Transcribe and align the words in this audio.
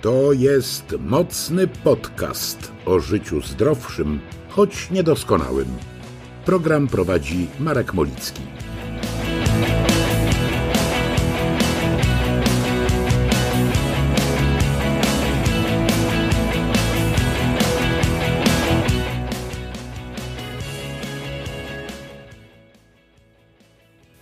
To 0.00 0.32
jest 0.32 0.94
mocny 0.98 1.66
podcast 1.66 2.72
o 2.86 3.00
życiu 3.00 3.40
zdrowszym, 3.40 4.20
choć 4.48 4.90
niedoskonałym. 4.90 5.68
Program 6.44 6.88
prowadzi 6.88 7.46
Marek 7.58 7.94
Molicki. 7.94 8.42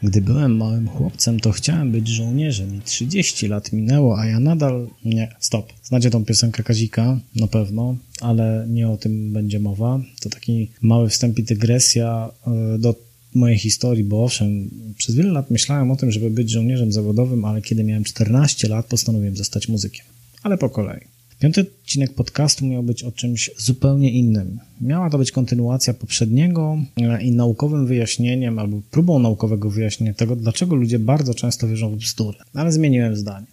Gdy 0.08 0.20
byłem 0.20 0.56
małym 0.56 0.88
chłopcem, 0.88 1.40
to 1.40 1.52
chciałem 1.52 1.92
być 1.92 2.08
żołnierzem 2.08 2.74
i 2.74 2.80
30 2.80 3.48
lat 3.48 3.72
minęło, 3.72 4.18
a 4.18 4.26
ja 4.26 4.40
nadal... 4.40 4.88
Nie, 5.04 5.34
stop. 5.40 5.72
Znacie 5.82 6.10
tą 6.10 6.24
piosenkę 6.24 6.62
Kazika? 6.62 7.20
Na 7.36 7.46
pewno, 7.46 7.96
ale 8.20 8.66
nie 8.70 8.88
o 8.88 8.96
tym 8.96 9.32
będzie 9.32 9.60
mowa. 9.60 10.00
To 10.20 10.30
taki 10.30 10.70
mały 10.80 11.08
wstęp 11.08 11.38
i 11.38 11.42
dygresja 11.42 12.30
e, 12.46 12.78
do 12.78 12.94
mojej 13.34 13.58
historii, 13.58 14.04
bo 14.04 14.24
owszem, 14.24 14.70
przez 14.96 15.14
wiele 15.14 15.32
lat 15.32 15.50
myślałem 15.50 15.90
o 15.90 15.96
tym, 15.96 16.10
żeby 16.10 16.30
być 16.30 16.50
żołnierzem 16.50 16.92
zawodowym, 16.92 17.44
ale 17.44 17.62
kiedy 17.62 17.84
miałem 17.84 18.04
14 18.04 18.68
lat, 18.68 18.86
postanowiłem 18.86 19.36
zostać 19.36 19.68
muzykiem. 19.68 20.06
Ale 20.42 20.58
po 20.58 20.70
kolei. 20.70 21.00
Piąty 21.38 21.60
odcinek 21.60 22.14
podcastu 22.14 22.66
miał 22.66 22.82
być 22.82 23.02
o 23.02 23.12
czymś 23.12 23.50
zupełnie 23.58 24.10
innym. 24.10 24.58
Miała 24.80 25.10
to 25.10 25.18
być 25.18 25.32
kontynuacja 25.32 25.94
poprzedniego 25.94 26.78
e, 26.96 27.22
i 27.22 27.32
naukowym 27.32 27.86
wyjaśnieniem 27.86 28.58
albo 28.58 28.80
próbą 28.90 29.18
naukowego 29.18 29.70
wyjaśnienia 29.70 30.14
tego, 30.14 30.36
dlaczego 30.36 30.74
ludzie 30.74 30.98
bardzo 30.98 31.34
często 31.34 31.68
wierzą 31.68 31.90
w 31.90 31.96
bzdury. 31.96 32.38
Ale 32.54 32.72
zmieniłem 32.72 33.16
zdanie. 33.16 33.46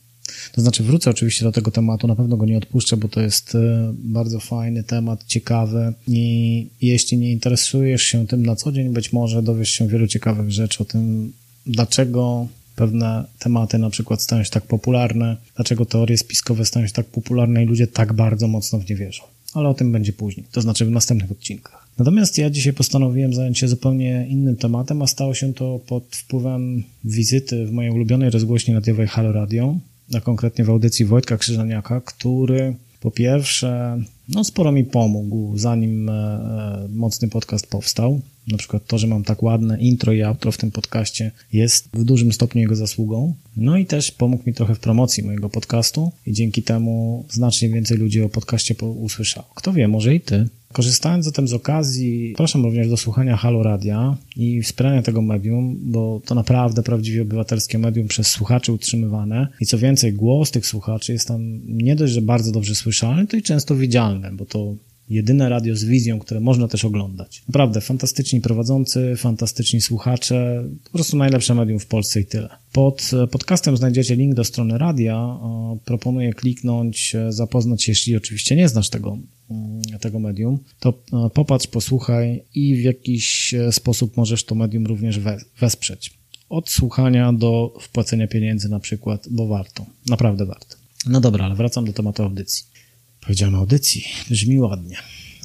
To 0.52 0.62
znaczy, 0.62 0.84
wrócę 0.84 1.10
oczywiście 1.10 1.46
do 1.46 1.52
tego 1.52 1.72
tematu, 1.72 2.08
na 2.08 2.16
pewno 2.16 2.38
go 2.38 2.46
nie 2.46 2.58
odpuszczę, 2.58 2.98
bo 2.98 3.08
to 3.08 3.22
jest 3.22 3.56
e, 3.56 3.94
bardzo 3.94 4.40
fajny 4.40 4.84
temat, 4.84 5.26
ciekawy 5.26 5.94
i 6.08 6.68
jeśli 6.82 7.18
nie 7.18 7.32
interesujesz 7.32 8.04
się 8.04 8.28
tym 8.28 8.46
na 8.46 8.56
co 8.56 8.72
dzień, 8.72 8.94
być 8.94 9.14
może 9.14 9.44
dowiesz 9.44 9.70
się 9.70 9.88
wielu 9.88 10.08
ciekawych 10.08 10.52
rzeczy 10.52 10.84
o 10.84 10.86
tym, 10.86 11.34
dlaczego 11.66 12.48
pewne 12.76 13.24
tematy 13.40 13.78
na 13.78 13.90
przykład 13.90 14.22
stają 14.22 14.44
się 14.44 14.50
tak 14.50 14.64
popularne, 14.64 15.38
dlaczego 15.56 15.86
teorie 15.86 16.18
spiskowe 16.18 16.66
stają 16.66 16.88
się 16.88 16.94
tak 16.94 17.06
popularne 17.06 17.64
i 17.64 17.66
ludzie 17.66 17.88
tak 17.88 18.14
bardzo 18.14 18.48
mocno 18.48 18.80
w 18.80 18.90
nie 18.90 18.96
wierzą. 18.96 19.24
Ale 19.54 19.70
o 19.70 19.74
tym 19.74 19.92
będzie 19.92 20.14
później, 20.14 20.46
to 20.52 20.62
znaczy 20.62 20.86
w 20.86 20.92
następnych 20.92 21.32
odcinkach. 21.32 21.88
Natomiast 21.98 22.38
ja 22.38 22.50
dzisiaj 22.50 22.74
postanowiłem 22.74 23.34
zająć 23.34 23.60
się 23.60 23.68
zupełnie 23.68 24.28
innym 24.30 24.56
tematem, 24.56 25.02
a 25.02 25.08
stało 25.08 25.34
się 25.34 25.54
to 25.54 25.80
pod 25.88 26.04
wpływem 26.12 26.84
wizyty 27.04 27.66
w 27.66 27.72
mojej 27.72 27.92
ulubionej 27.92 28.30
rozgłośni 28.30 28.74
radiowej 28.74 29.08
Halo 29.08 29.32
Radio, 29.32 29.78
a 30.14 30.22
konkretnie 30.22 30.66
w 30.66 30.70
audycji 30.70 31.06
Wojtka 31.06 31.38
Krzyżaniaka, 31.38 32.02
który 32.02 32.76
po 33.00 33.12
pierwsze, 33.12 34.02
no 34.30 34.44
sporo 34.44 34.72
mi 34.72 34.84
pomógł, 34.84 35.58
zanim 35.58 36.10
e, 36.10 36.14
e, 36.14 36.88
mocny 36.90 37.28
podcast 37.28 37.68
powstał. 37.68 38.22
Na 38.48 38.58
przykład 38.58 38.88
to, 38.88 38.98
że 38.98 39.08
mam 39.08 39.24
tak 39.24 39.44
ładne 39.44 39.80
intro 39.80 40.14
i 40.14 40.24
outro 40.24 40.52
w 40.52 40.58
tym 40.58 40.72
podcaście 40.72 41.32
jest 41.54 41.90
w 41.94 42.04
dużym 42.04 42.34
stopniu 42.34 42.62
jego 42.62 42.76
zasługą. 42.76 43.36
No 43.58 43.78
i 43.78 43.86
też 43.86 44.12
pomógł 44.12 44.44
mi 44.48 44.54
trochę 44.54 44.76
w 44.76 44.80
promocji 44.80 45.24
mojego 45.24 45.50
podcastu 45.50 46.12
i 46.26 46.34
dzięki 46.34 46.64
temu 46.64 47.26
znacznie 47.30 47.70
więcej 47.70 47.98
ludzi 47.98 48.22
o 48.22 48.30
podcaście 48.30 48.76
usłyszało. 48.86 49.48
Kto 49.56 49.74
wie, 49.74 49.88
może 49.88 50.16
i 50.16 50.22
ty. 50.22 50.48
Korzystając 50.76 51.26
zatem 51.26 51.48
z 51.48 51.54
okazji, 51.54 52.34
proszę 52.38 52.60
również 52.60 52.90
do 52.90 52.98
słuchania 52.98 53.38
Halo 53.38 53.64
Radia 53.64 54.18
i 54.36 54.62
wspierania 54.62 55.02
tego 55.02 55.22
medium, 55.22 55.78
bo 55.82 56.22
to 56.26 56.36
naprawdę 56.36 56.84
prawdziwie 56.84 57.22
obywatelskie 57.22 57.78
medium 57.78 58.08
przez 58.08 58.28
słuchaczy 58.28 58.72
utrzymywane. 58.72 59.48
I 59.62 59.66
co 59.66 59.78
więcej, 59.78 60.14
głos 60.14 60.52
tych 60.52 60.66
słuchaczy 60.66 61.14
jest 61.14 61.28
tam 61.28 61.60
nie 61.68 61.96
dość, 61.96 62.14
że 62.14 62.22
bardzo 62.22 62.52
dobrze 62.52 62.76
słyszalny, 62.76 63.28
to 63.28 63.38
i 63.38 63.42
często 63.42 63.76
widzialny, 63.76 64.32
bo 64.32 64.46
to 64.46 64.76
jedyne 65.10 65.50
radio 65.50 65.76
z 65.76 65.84
wizją, 65.84 66.20
które 66.20 66.40
można 66.40 66.68
też 66.68 66.86
oglądać. 66.86 67.44
Naprawdę, 67.48 67.82
fantastyczni 67.82 68.42
prowadzący, 68.42 69.16
fantastyczni 69.18 69.82
słuchacze, 69.82 70.64
po 70.84 70.90
prostu 70.90 71.18
najlepsze 71.18 71.56
medium 71.56 71.80
w 71.80 71.86
Polsce 71.86 72.22
i 72.22 72.26
tyle. 72.26 72.50
Pod 72.72 73.12
podcastem 73.32 73.78
znajdziecie 73.78 74.16
link 74.16 74.34
do 74.34 74.44
strony 74.44 74.78
radia. 74.78 75.40
Proponuję 75.86 76.34
kliknąć, 76.34 77.16
e, 77.16 77.32
zapoznać 77.32 77.84
się, 77.84 77.92
jeśli 77.92 78.18
oczywiście 78.18 78.56
nie 78.56 78.70
znasz 78.70 78.90
tego, 78.90 79.18
mm, 79.50 79.82
tego 80.00 80.20
medium, 80.20 80.60
to 80.80 80.90
e, 81.14 81.30
popatrz, 81.30 81.68
posłuchaj 81.68 82.44
i 82.56 82.76
w 82.76 82.82
jakiś 82.82 83.54
e, 83.54 83.72
sposób 83.72 84.18
możesz 84.18 84.44
to 84.44 84.56
medium 84.56 84.86
również 84.86 85.20
wesprzeć. 85.60 86.14
Od 86.50 86.70
słuchania 86.70 87.34
do 87.34 87.78
wpłacenia 87.82 88.28
pieniędzy 88.28 88.70
na 88.70 88.80
przykład, 88.80 89.28
bo 89.32 89.48
warto, 89.48 89.86
naprawdę 90.10 90.46
warto. 90.46 90.76
No 91.06 91.22
dobra, 91.22 91.46
ale 91.46 91.56
wracam 91.56 91.86
do 91.86 91.94
tematu 91.94 92.24
audycji. 92.24 92.66
Powiedziałem 93.26 93.56
audycji, 93.56 94.04
brzmi 94.30 94.60
ładnie. 94.60 94.98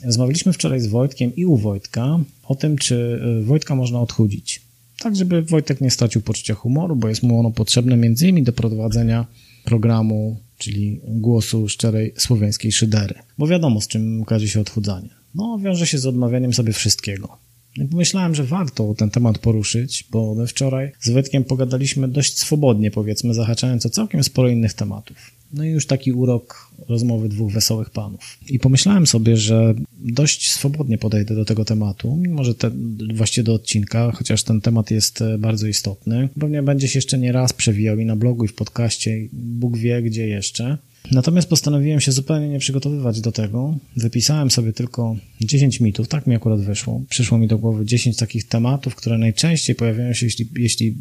Rozmawialiśmy 0.04 0.52
wczoraj 0.52 0.80
z 0.80 0.86
Wojtkiem 0.86 1.36
i 1.36 1.44
u 1.46 1.56
Wojtka 1.56 2.20
o 2.44 2.54
tym, 2.54 2.78
czy 2.78 3.20
y, 3.40 3.44
Wojtka 3.44 3.74
można 3.74 4.00
odchudzić. 4.00 4.62
Tak, 4.98 5.16
żeby 5.16 5.42
Wojtek 5.42 5.80
nie 5.80 5.90
stracił 5.90 6.22
poczucia 6.22 6.54
humoru, 6.54 6.96
bo 6.96 7.08
jest 7.08 7.22
mu 7.22 7.40
ono 7.40 7.50
potrzebne 7.50 7.96
między 7.96 8.24
innymi 8.24 8.42
do 8.42 8.52
prowadzenia 8.52 9.26
programu, 9.64 10.40
czyli 10.58 11.00
głosu 11.08 11.68
szczerej 11.68 12.14
słowiańskiej 12.16 12.72
szydery. 12.72 13.14
Bo 13.38 13.46
wiadomo, 13.46 13.80
z 13.80 13.88
czym 13.88 14.24
każe 14.24 14.48
się 14.48 14.60
odchudzanie. 14.60 15.08
No, 15.34 15.58
wiąże 15.58 15.86
się 15.86 15.98
z 15.98 16.06
odmawianiem 16.06 16.52
sobie 16.52 16.72
wszystkiego. 16.72 17.38
I 17.76 17.84
pomyślałem, 17.84 18.34
że 18.34 18.44
warto 18.44 18.94
ten 18.94 19.10
temat 19.10 19.38
poruszyć, 19.38 20.04
bo 20.10 20.34
my 20.34 20.46
wczoraj 20.46 20.92
z 21.00 21.10
Wojtkiem 21.10 21.44
pogadaliśmy 21.44 22.08
dość 22.08 22.38
swobodnie, 22.38 22.90
powiedzmy, 22.90 23.34
zahaczając 23.34 23.86
o 23.86 23.90
całkiem 23.90 24.24
sporo 24.24 24.48
innych 24.48 24.74
tematów. 24.74 25.16
No 25.52 25.64
i 25.64 25.68
już 25.68 25.86
taki 25.86 26.12
urok 26.12 26.69
rozmowy 26.90 27.28
dwóch 27.28 27.52
wesołych 27.52 27.90
panów. 27.90 28.38
I 28.48 28.58
pomyślałem 28.58 29.06
sobie, 29.06 29.36
że 29.36 29.74
dość 29.98 30.52
swobodnie 30.52 30.98
podejdę 30.98 31.34
do 31.34 31.44
tego 31.44 31.64
tematu, 31.64 32.16
mimo 32.16 32.44
że 32.44 32.54
te, 32.54 32.70
właściwie 33.14 33.44
do 33.44 33.54
odcinka, 33.54 34.12
chociaż 34.12 34.42
ten 34.42 34.60
temat 34.60 34.90
jest 34.90 35.22
e, 35.22 35.38
bardzo 35.38 35.66
istotny. 35.66 36.28
Pewnie 36.40 36.62
będzie 36.62 36.88
się 36.88 36.98
jeszcze 36.98 37.18
nie 37.18 37.32
raz 37.32 37.52
przewijał 37.52 37.98
i 37.98 38.04
na 38.04 38.16
blogu, 38.16 38.44
i 38.44 38.48
w 38.48 38.54
podcaście, 38.54 39.18
i 39.18 39.28
Bóg 39.32 39.76
wie 39.76 40.02
gdzie 40.02 40.26
jeszcze. 40.26 40.78
Natomiast 41.12 41.48
postanowiłem 41.48 42.00
się 42.00 42.12
zupełnie 42.12 42.48
nie 42.48 42.58
przygotowywać 42.58 43.20
do 43.20 43.32
tego. 43.32 43.78
Wypisałem 43.96 44.50
sobie 44.50 44.72
tylko 44.72 45.16
10 45.40 45.80
mitów, 45.80 46.08
tak 46.08 46.26
mi 46.26 46.34
akurat 46.34 46.60
wyszło. 46.60 47.02
Przyszło 47.08 47.38
mi 47.38 47.48
do 47.48 47.58
głowy 47.58 47.84
10 47.84 48.16
takich 48.16 48.48
tematów, 48.48 48.94
które 48.94 49.18
najczęściej 49.18 49.76
pojawiają 49.76 50.12
się, 50.12 50.26
jeśli, 50.26 50.48
jeśli 50.56 50.94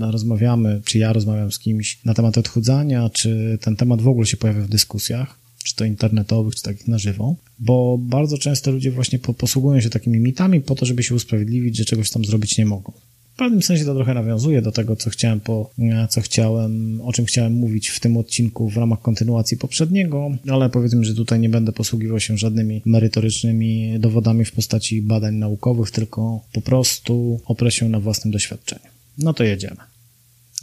rozmawiamy, 0.00 0.80
czy 0.84 0.98
ja 0.98 1.12
rozmawiam 1.12 1.52
z 1.52 1.58
kimś 1.58 1.98
na 2.04 2.14
temat 2.14 2.38
odchudzania, 2.38 3.10
czy 3.10 3.58
ten 3.60 3.76
temat 3.76 4.02
w 4.02 4.08
ogóle 4.08 4.26
się 4.26 4.36
pojawia 4.36 4.60
w 4.60 4.68
dyskusjach, 4.68 5.38
czy 5.64 5.76
to 5.76 5.84
internetowych, 5.84 6.54
czy 6.54 6.62
takich 6.62 6.88
na 6.88 6.98
żywo, 6.98 7.36
bo 7.58 7.98
bardzo 7.98 8.38
często 8.38 8.70
ludzie 8.70 8.90
właśnie 8.90 9.18
posługują 9.18 9.80
się 9.80 9.90
takimi 9.90 10.20
mitami 10.20 10.60
po 10.60 10.74
to, 10.74 10.86
żeby 10.86 11.02
się 11.02 11.14
usprawiedliwić, 11.14 11.76
że 11.76 11.84
czegoś 11.84 12.10
tam 12.10 12.24
zrobić 12.24 12.58
nie 12.58 12.66
mogą 12.66 12.92
pewnym 13.40 13.62
sensie 13.62 13.84
to 13.84 13.94
trochę 13.94 14.14
nawiązuje 14.14 14.62
do 14.62 14.72
tego, 14.72 14.96
co 14.96 15.10
chciałem 15.10 15.40
po, 15.40 15.70
co 16.08 16.20
chciałem, 16.20 17.00
o 17.00 17.12
czym 17.12 17.24
chciałem 17.24 17.52
mówić 17.52 17.88
w 17.88 18.00
tym 18.00 18.16
odcinku 18.16 18.68
w 18.68 18.76
ramach 18.76 19.02
kontynuacji 19.02 19.56
poprzedniego, 19.56 20.30
ale 20.48 20.70
powiedzmy, 20.70 21.04
że 21.04 21.14
tutaj 21.14 21.40
nie 21.40 21.48
będę 21.48 21.72
posługiwał 21.72 22.20
się 22.20 22.38
żadnymi 22.38 22.82
merytorycznymi 22.84 24.00
dowodami 24.00 24.44
w 24.44 24.52
postaci 24.52 25.02
badań 25.02 25.34
naukowych, 25.34 25.90
tylko 25.90 26.40
po 26.52 26.60
prostu 26.60 27.40
oprę 27.44 27.70
się 27.70 27.88
na 27.88 28.00
własnym 28.00 28.32
doświadczeniu. 28.32 28.90
No 29.18 29.34
to 29.34 29.44
jedziemy. 29.44 29.80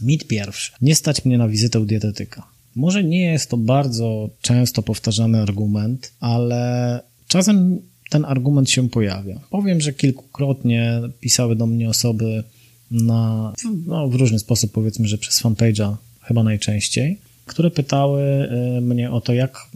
Mit 0.01 0.27
pierwszy. 0.27 0.71
Nie 0.81 0.95
stać 0.95 1.25
mnie 1.25 1.37
na 1.37 1.47
wizytę 1.47 1.79
u 1.79 1.85
dietetyka. 1.85 2.47
Może 2.75 3.03
nie 3.03 3.21
jest 3.21 3.49
to 3.49 3.57
bardzo 3.57 4.29
często 4.41 4.83
powtarzany 4.83 5.41
argument, 5.41 6.11
ale 6.19 6.99
czasem 7.27 7.79
ten 8.09 8.25
argument 8.25 8.69
się 8.69 8.89
pojawia. 8.89 9.39
Powiem, 9.49 9.81
że 9.81 9.93
kilkukrotnie 9.93 11.01
pisały 11.19 11.55
do 11.55 11.67
mnie 11.67 11.89
osoby 11.89 12.43
na, 12.91 13.53
no, 13.85 14.07
w 14.07 14.15
różny 14.15 14.39
sposób, 14.39 14.71
powiedzmy, 14.71 15.07
że 15.07 15.17
przez 15.17 15.41
fanpage'a 15.41 15.95
chyba 16.21 16.43
najczęściej, 16.43 17.17
które 17.45 17.71
pytały 17.71 18.21
e, 18.21 18.81
mnie 18.81 19.11
o 19.11 19.21
to, 19.21 19.33
jak, 19.33 19.67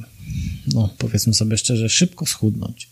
no 0.74 0.90
powiedzmy 0.98 1.34
sobie 1.34 1.58
szczerze, 1.58 1.90
szybko 1.90 2.26
schudnąć. 2.26 2.91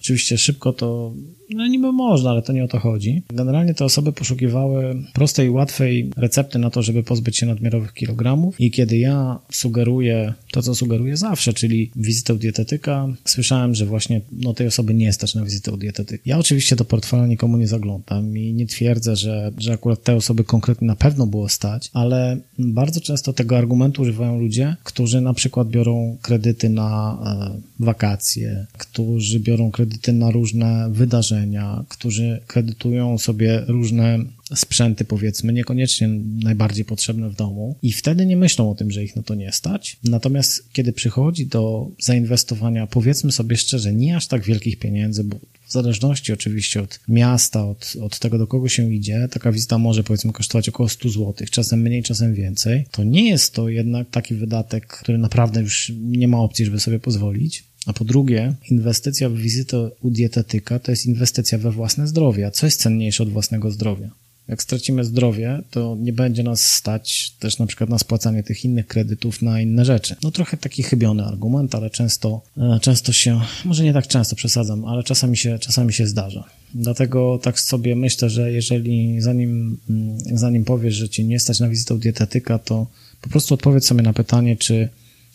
Oczywiście 0.00 0.38
szybko 0.38 0.72
to 0.72 1.12
no 1.54 1.66
niby 1.66 1.92
można, 1.92 2.30
ale 2.30 2.42
to 2.42 2.52
nie 2.52 2.64
o 2.64 2.68
to 2.68 2.78
chodzi. 2.78 3.22
Generalnie 3.28 3.74
te 3.74 3.84
osoby 3.84 4.12
poszukiwały 4.12 4.96
prostej, 5.12 5.50
łatwej 5.50 6.10
recepty 6.16 6.58
na 6.58 6.70
to, 6.70 6.82
żeby 6.82 7.02
pozbyć 7.02 7.36
się 7.36 7.46
nadmiarowych 7.46 7.92
kilogramów 7.92 8.60
i 8.60 8.70
kiedy 8.70 8.98
ja 8.98 9.38
sugeruję 9.52 10.34
to, 10.52 10.62
co 10.62 10.74
sugeruję 10.74 11.16
zawsze, 11.16 11.52
czyli 11.52 11.90
wizytę 11.96 12.34
u 12.34 12.36
dietetyka, 12.36 13.08
słyszałem, 13.24 13.74
że 13.74 13.86
właśnie 13.86 14.20
no, 14.32 14.54
tej 14.54 14.66
osoby 14.66 14.94
nie 14.94 15.12
stać 15.12 15.34
na 15.34 15.44
wizytę 15.44 15.72
u 15.72 15.76
dietetyka. 15.76 16.22
Ja 16.26 16.38
oczywiście 16.38 16.76
do 16.76 16.84
portfela 16.84 17.26
nikomu 17.26 17.56
nie 17.56 17.68
zaglądam 17.68 18.36
i 18.38 18.52
nie 18.52 18.66
twierdzę, 18.66 19.16
że, 19.16 19.52
że 19.58 19.72
akurat 19.72 20.02
te 20.02 20.14
osoby 20.14 20.44
konkretnie 20.44 20.86
na 20.86 20.96
pewno 20.96 21.26
było 21.26 21.48
stać, 21.48 21.90
ale 21.92 22.38
bardzo 22.58 23.00
często 23.00 23.32
tego 23.32 23.58
argumentu 23.58 24.02
używają 24.02 24.38
ludzie, 24.38 24.76
którzy 24.84 25.20
na 25.20 25.34
przykład 25.34 25.68
biorą 25.68 26.16
kredyty 26.22 26.68
na 26.68 27.18
e, 27.56 27.84
wakacje, 27.84 28.66
którzy 28.78 29.40
biorą 29.40 29.70
kredyty 29.70 29.89
na 30.12 30.30
różne 30.30 30.90
wydarzenia, 30.92 31.84
którzy 31.88 32.40
kredytują 32.46 33.18
sobie 33.18 33.64
różne 33.68 34.18
sprzęty, 34.54 35.04
powiedzmy, 35.04 35.52
niekoniecznie 35.52 36.08
najbardziej 36.42 36.84
potrzebne 36.84 37.30
w 37.30 37.34
domu 37.34 37.76
i 37.82 37.92
wtedy 37.92 38.26
nie 38.26 38.36
myślą 38.36 38.70
o 38.70 38.74
tym, 38.74 38.90
że 38.90 39.04
ich 39.04 39.16
na 39.16 39.22
to 39.22 39.34
nie 39.34 39.52
stać. 39.52 39.96
Natomiast 40.04 40.72
kiedy 40.72 40.92
przychodzi 40.92 41.46
do 41.46 41.90
zainwestowania, 41.98 42.86
powiedzmy 42.86 43.32
sobie 43.32 43.56
szczerze, 43.56 43.94
nie 43.94 44.16
aż 44.16 44.26
tak 44.26 44.44
wielkich 44.44 44.78
pieniędzy, 44.78 45.24
bo 45.24 45.36
w 45.66 45.72
zależności 45.72 46.32
oczywiście 46.32 46.82
od 46.82 47.00
miasta, 47.08 47.66
od, 47.66 47.96
od 48.02 48.18
tego, 48.18 48.38
do 48.38 48.46
kogo 48.46 48.68
się 48.68 48.94
idzie, 48.94 49.28
taka 49.30 49.52
wizyta 49.52 49.78
może 49.78 50.04
powiedzmy 50.04 50.32
kosztować 50.32 50.68
około 50.68 50.88
100 50.88 51.08
zł, 51.08 51.34
czasem 51.50 51.80
mniej, 51.80 52.02
czasem 52.02 52.34
więcej. 52.34 52.86
To 52.90 53.04
nie 53.04 53.28
jest 53.28 53.54
to 53.54 53.68
jednak 53.68 54.10
taki 54.10 54.34
wydatek, 54.34 54.86
który 54.86 55.18
naprawdę 55.18 55.60
już 55.60 55.92
nie 56.00 56.28
ma 56.28 56.38
opcji, 56.38 56.64
żeby 56.64 56.80
sobie 56.80 56.98
pozwolić. 56.98 57.69
A 57.86 57.92
po 57.92 58.04
drugie, 58.04 58.54
inwestycja 58.70 59.28
w 59.28 59.36
wizytę 59.36 59.90
u 60.02 60.10
dietetyka 60.10 60.78
to 60.78 60.90
jest 60.90 61.06
inwestycja 61.06 61.58
we 61.58 61.70
własne 61.70 62.06
zdrowie. 62.06 62.46
A 62.46 62.50
co 62.50 62.66
jest 62.66 62.80
cenniejsze 62.80 63.22
od 63.22 63.30
własnego 63.30 63.70
zdrowia? 63.70 64.10
Jak 64.48 64.62
stracimy 64.62 65.04
zdrowie, 65.04 65.62
to 65.70 65.96
nie 66.00 66.12
będzie 66.12 66.42
nas 66.42 66.74
stać 66.74 67.30
też 67.38 67.58
na 67.58 67.66
przykład 67.66 67.90
na 67.90 67.98
spłacanie 67.98 68.42
tych 68.42 68.64
innych 68.64 68.86
kredytów 68.86 69.42
na 69.42 69.60
inne 69.60 69.84
rzeczy. 69.84 70.16
No 70.22 70.30
trochę 70.30 70.56
taki 70.56 70.82
chybiony 70.82 71.24
argument, 71.24 71.74
ale 71.74 71.90
często, 71.90 72.42
e, 72.56 72.78
często 72.80 73.12
się, 73.12 73.40
może 73.64 73.84
nie 73.84 73.92
tak 73.92 74.06
często 74.06 74.36
przesadzam, 74.36 74.84
ale 74.84 75.02
czasami 75.02 75.36
się, 75.36 75.58
czasami 75.58 75.92
się 75.92 76.06
zdarza. 76.06 76.44
Dlatego 76.74 77.38
tak 77.42 77.60
sobie 77.60 77.96
myślę, 77.96 78.30
że 78.30 78.52
jeżeli 78.52 79.20
zanim, 79.20 79.78
mm, 79.90 80.18
zanim 80.38 80.64
powiesz, 80.64 80.94
że 80.94 81.08
ci 81.08 81.24
nie 81.24 81.40
stać 81.40 81.60
na 81.60 81.68
wizytę 81.68 81.94
u 81.94 81.98
dietetyka, 81.98 82.58
to 82.58 82.86
po 83.20 83.28
prostu 83.28 83.54
odpowiedz 83.54 83.84
sobie 83.86 84.02
na 84.02 84.12
pytanie, 84.12 84.56
czy 84.56 84.88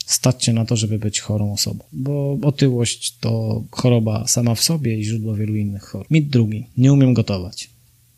stać 0.06 0.44
cię 0.44 0.54
na 0.54 0.66
to, 0.66 0.76
żeby 0.76 1.00
być 1.00 1.20
chorą 1.20 1.54
osobą. 1.54 1.84
Bo 1.94 2.38
otyłość 2.42 3.18
to 3.18 3.64
choroba 3.72 4.28
sama 4.28 4.56
w 4.56 4.64
sobie 4.64 4.98
i 4.98 5.04
źródło 5.04 5.36
wielu 5.36 5.56
innych 5.56 5.84
chorób. 5.84 6.12
Mit 6.12 6.30
drugi. 6.30 6.66
Nie 6.78 6.94
umiem 6.94 7.14
gotować. 7.14 7.70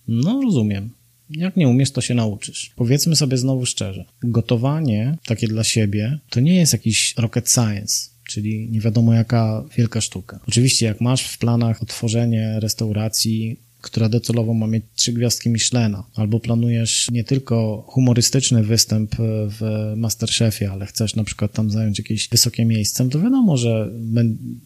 No, 0.08 0.42
rozumiem. 0.42 0.90
Jak 1.30 1.58
nie 1.58 1.68
umiesz, 1.68 1.92
to 1.92 2.02
się 2.02 2.14
nauczysz. 2.14 2.72
Powiedzmy 2.76 3.16
sobie 3.16 3.38
znowu 3.38 3.66
szczerze. 3.66 4.06
Gotowanie 4.24 5.18
takie 5.26 5.48
dla 5.48 5.64
siebie 5.64 6.20
to 6.30 6.40
nie 6.40 6.56
jest 6.56 6.74
jakiś 6.74 7.14
rocket 7.18 7.50
science 7.50 8.18
czyli 8.28 8.70
nie 8.72 8.80
wiadomo 8.80 9.14
jaka 9.14 9.64
wielka 9.78 10.02
sztuka. 10.02 10.40
Oczywiście, 10.48 10.86
jak 10.86 11.02
masz 11.02 11.24
w 11.24 11.38
planach 11.38 11.82
otworzenie 11.82 12.60
restauracji, 12.60 13.60
która 13.88 14.10
docelowo 14.10 14.54
ma 14.54 14.68
mieć 14.68 14.84
trzy 14.96 15.14
gwiazdki 15.14 15.50
Michelena, 15.50 16.04
albo 16.16 16.40
planujesz 16.40 17.08
nie 17.12 17.24
tylko 17.24 17.86
humorystyczny 17.88 18.64
występ 18.64 19.16
w 19.20 19.94
Masterchefie, 19.98 20.66
ale 20.66 20.86
chcesz 20.86 21.16
na 21.16 21.24
przykład 21.24 21.54
tam 21.54 21.72
zająć 21.72 21.98
jakieś 21.98 22.30
wysokie 22.30 22.66
miejsce, 22.66 23.10
to 23.10 23.20
wiadomo, 23.20 23.58
że 23.58 23.92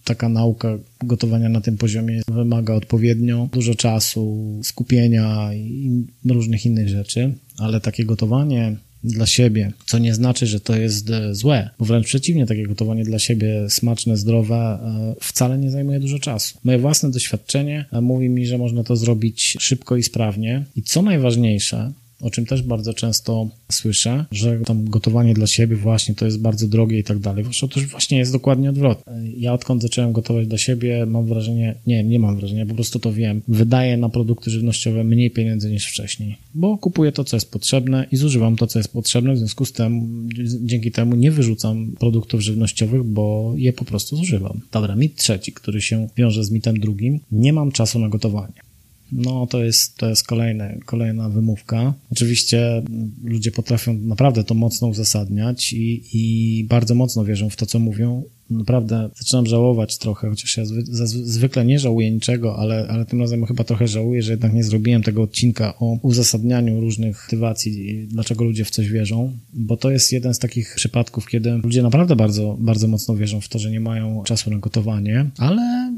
taka 0.03 0.29
nauka 0.29 0.77
gotowania 1.03 1.49
na 1.49 1.61
tym 1.61 1.77
poziomie 1.77 2.21
wymaga 2.27 2.73
odpowiednio 2.73 3.49
dużo 3.53 3.75
czasu, 3.75 4.59
skupienia 4.63 5.53
i 5.53 6.05
różnych 6.25 6.65
innych 6.65 6.89
rzeczy, 6.89 7.33
ale 7.57 7.81
takie 7.81 8.05
gotowanie 8.05 8.75
dla 9.03 9.25
siebie, 9.25 9.71
co 9.85 9.97
nie 9.97 10.13
znaczy, 10.13 10.47
że 10.47 10.59
to 10.59 10.75
jest 10.75 11.09
e, 11.09 11.35
złe, 11.35 11.69
bo 11.79 11.85
wręcz 11.85 12.05
przeciwnie, 12.05 12.45
takie 12.45 12.67
gotowanie 12.67 13.03
dla 13.03 13.19
siebie 13.19 13.69
smaczne, 13.69 14.17
zdrowe 14.17 14.55
e, 14.55 15.15
wcale 15.21 15.57
nie 15.57 15.71
zajmuje 15.71 15.99
dużo 15.99 16.19
czasu. 16.19 16.57
Moje 16.63 16.77
własne 16.77 17.11
doświadczenie 17.11 17.85
e, 17.91 18.01
mówi 18.01 18.29
mi, 18.29 18.45
że 18.45 18.57
można 18.57 18.83
to 18.83 18.95
zrobić 18.95 19.57
szybko 19.59 19.95
i 19.95 20.03
sprawnie 20.03 20.65
i 20.75 20.83
co 20.83 21.01
najważniejsze, 21.01 21.91
o 22.21 22.29
czym 22.29 22.45
też 22.45 22.61
bardzo 22.61 22.93
często 22.93 23.49
słyszę, 23.71 24.25
że 24.31 24.59
tam 24.59 24.85
gotowanie 24.85 25.33
dla 25.33 25.47
siebie 25.47 25.75
właśnie 25.75 26.15
to 26.15 26.25
jest 26.25 26.39
bardzo 26.39 26.67
drogie 26.67 26.99
i 26.99 27.03
tak 27.03 27.19
dalej. 27.19 27.45
Otóż 27.63 27.87
właśnie 27.87 28.17
jest 28.17 28.31
dokładnie 28.31 28.69
odwrotnie. 28.69 29.13
Ja 29.37 29.53
odkąd 29.53 29.81
zacząłem 29.81 30.13
gotować 30.13 30.47
dla 30.47 30.57
siebie, 30.57 31.05
mam 31.05 31.25
wrażenie, 31.25 31.75
nie, 31.87 32.03
nie 32.03 32.19
mam 32.19 32.35
wrażenia, 32.35 32.65
po 32.65 32.75
prostu 32.75 32.99
to 32.99 33.13
wiem, 33.13 33.41
wydaję 33.47 33.97
na 33.97 34.09
produkty 34.09 34.51
żywnościowe 34.51 35.03
mniej 35.03 35.31
pieniędzy 35.31 35.71
niż 35.71 35.87
wcześniej, 35.87 36.37
bo 36.53 36.77
kupuję 36.77 37.11
to, 37.11 37.23
co 37.23 37.37
jest 37.37 37.51
potrzebne 37.51 38.07
i 38.11 38.17
zużywam 38.17 38.55
to, 38.55 38.67
co 38.67 38.79
jest 38.79 38.93
potrzebne, 38.93 39.33
w 39.33 39.37
związku 39.37 39.65
z 39.65 39.71
tym, 39.71 40.29
dzięki 40.63 40.91
temu 40.91 41.15
nie 41.15 41.31
wyrzucam 41.31 41.91
produktów 41.99 42.41
żywnościowych, 42.41 43.03
bo 43.03 43.53
je 43.57 43.73
po 43.73 43.85
prostu 43.85 44.15
zużywam. 44.15 44.61
Dobra, 44.71 44.95
mit 44.95 45.15
trzeci, 45.15 45.51
który 45.51 45.81
się 45.81 46.07
wiąże 46.17 46.43
z 46.43 46.51
mitem 46.51 46.79
drugim, 46.79 47.19
nie 47.31 47.53
mam 47.53 47.71
czasu 47.71 47.99
na 47.99 48.09
gotowanie. 48.09 48.70
No, 49.11 49.47
to 49.47 49.63
jest, 49.63 49.97
to 49.97 50.09
jest 50.09 50.27
kolejne, 50.27 50.77
kolejna 50.85 51.29
wymówka. 51.29 51.93
Oczywiście 52.11 52.83
ludzie 53.23 53.51
potrafią 53.51 53.93
naprawdę 53.93 54.43
to 54.43 54.53
mocno 54.53 54.87
uzasadniać 54.87 55.73
i, 55.73 56.03
i 56.13 56.63
bardzo 56.63 56.95
mocno 56.95 57.25
wierzą 57.25 57.49
w 57.49 57.55
to, 57.55 57.65
co 57.65 57.79
mówią. 57.79 58.23
Naprawdę 58.49 59.09
zaczynam 59.15 59.45
żałować 59.45 59.97
trochę, 59.97 60.29
chociaż 60.29 60.57
ja 60.57 60.65
zwy, 60.65 60.83
zwykle 61.07 61.65
nie 61.65 61.79
żałuję 61.79 62.11
niczego, 62.11 62.57
ale, 62.57 62.87
ale 62.89 63.05
tym 63.05 63.19
razem 63.19 63.45
chyba 63.45 63.63
trochę 63.63 63.87
żałuję, 63.87 64.23
że 64.23 64.31
jednak 64.31 64.53
nie 64.53 64.63
zrobiłem 64.63 65.03
tego 65.03 65.21
odcinka 65.21 65.77
o 65.79 65.97
uzasadnianiu 66.01 66.81
różnych 66.81 67.23
motywacji, 67.23 68.07
dlaczego 68.07 68.43
ludzie 68.43 68.65
w 68.65 68.69
coś 68.69 68.89
wierzą, 68.89 69.31
bo 69.53 69.77
to 69.77 69.91
jest 69.91 70.11
jeden 70.11 70.33
z 70.33 70.39
takich 70.39 70.73
przypadków, 70.75 71.27
kiedy 71.27 71.51
ludzie 71.51 71.83
naprawdę 71.83 72.15
bardzo, 72.15 72.57
bardzo 72.59 72.87
mocno 72.87 73.15
wierzą 73.15 73.41
w 73.41 73.47
to, 73.47 73.59
że 73.59 73.71
nie 73.71 73.79
mają 73.79 74.23
czasu 74.23 74.51
na 74.51 74.57
gotowanie, 74.57 75.29
ale 75.37 75.93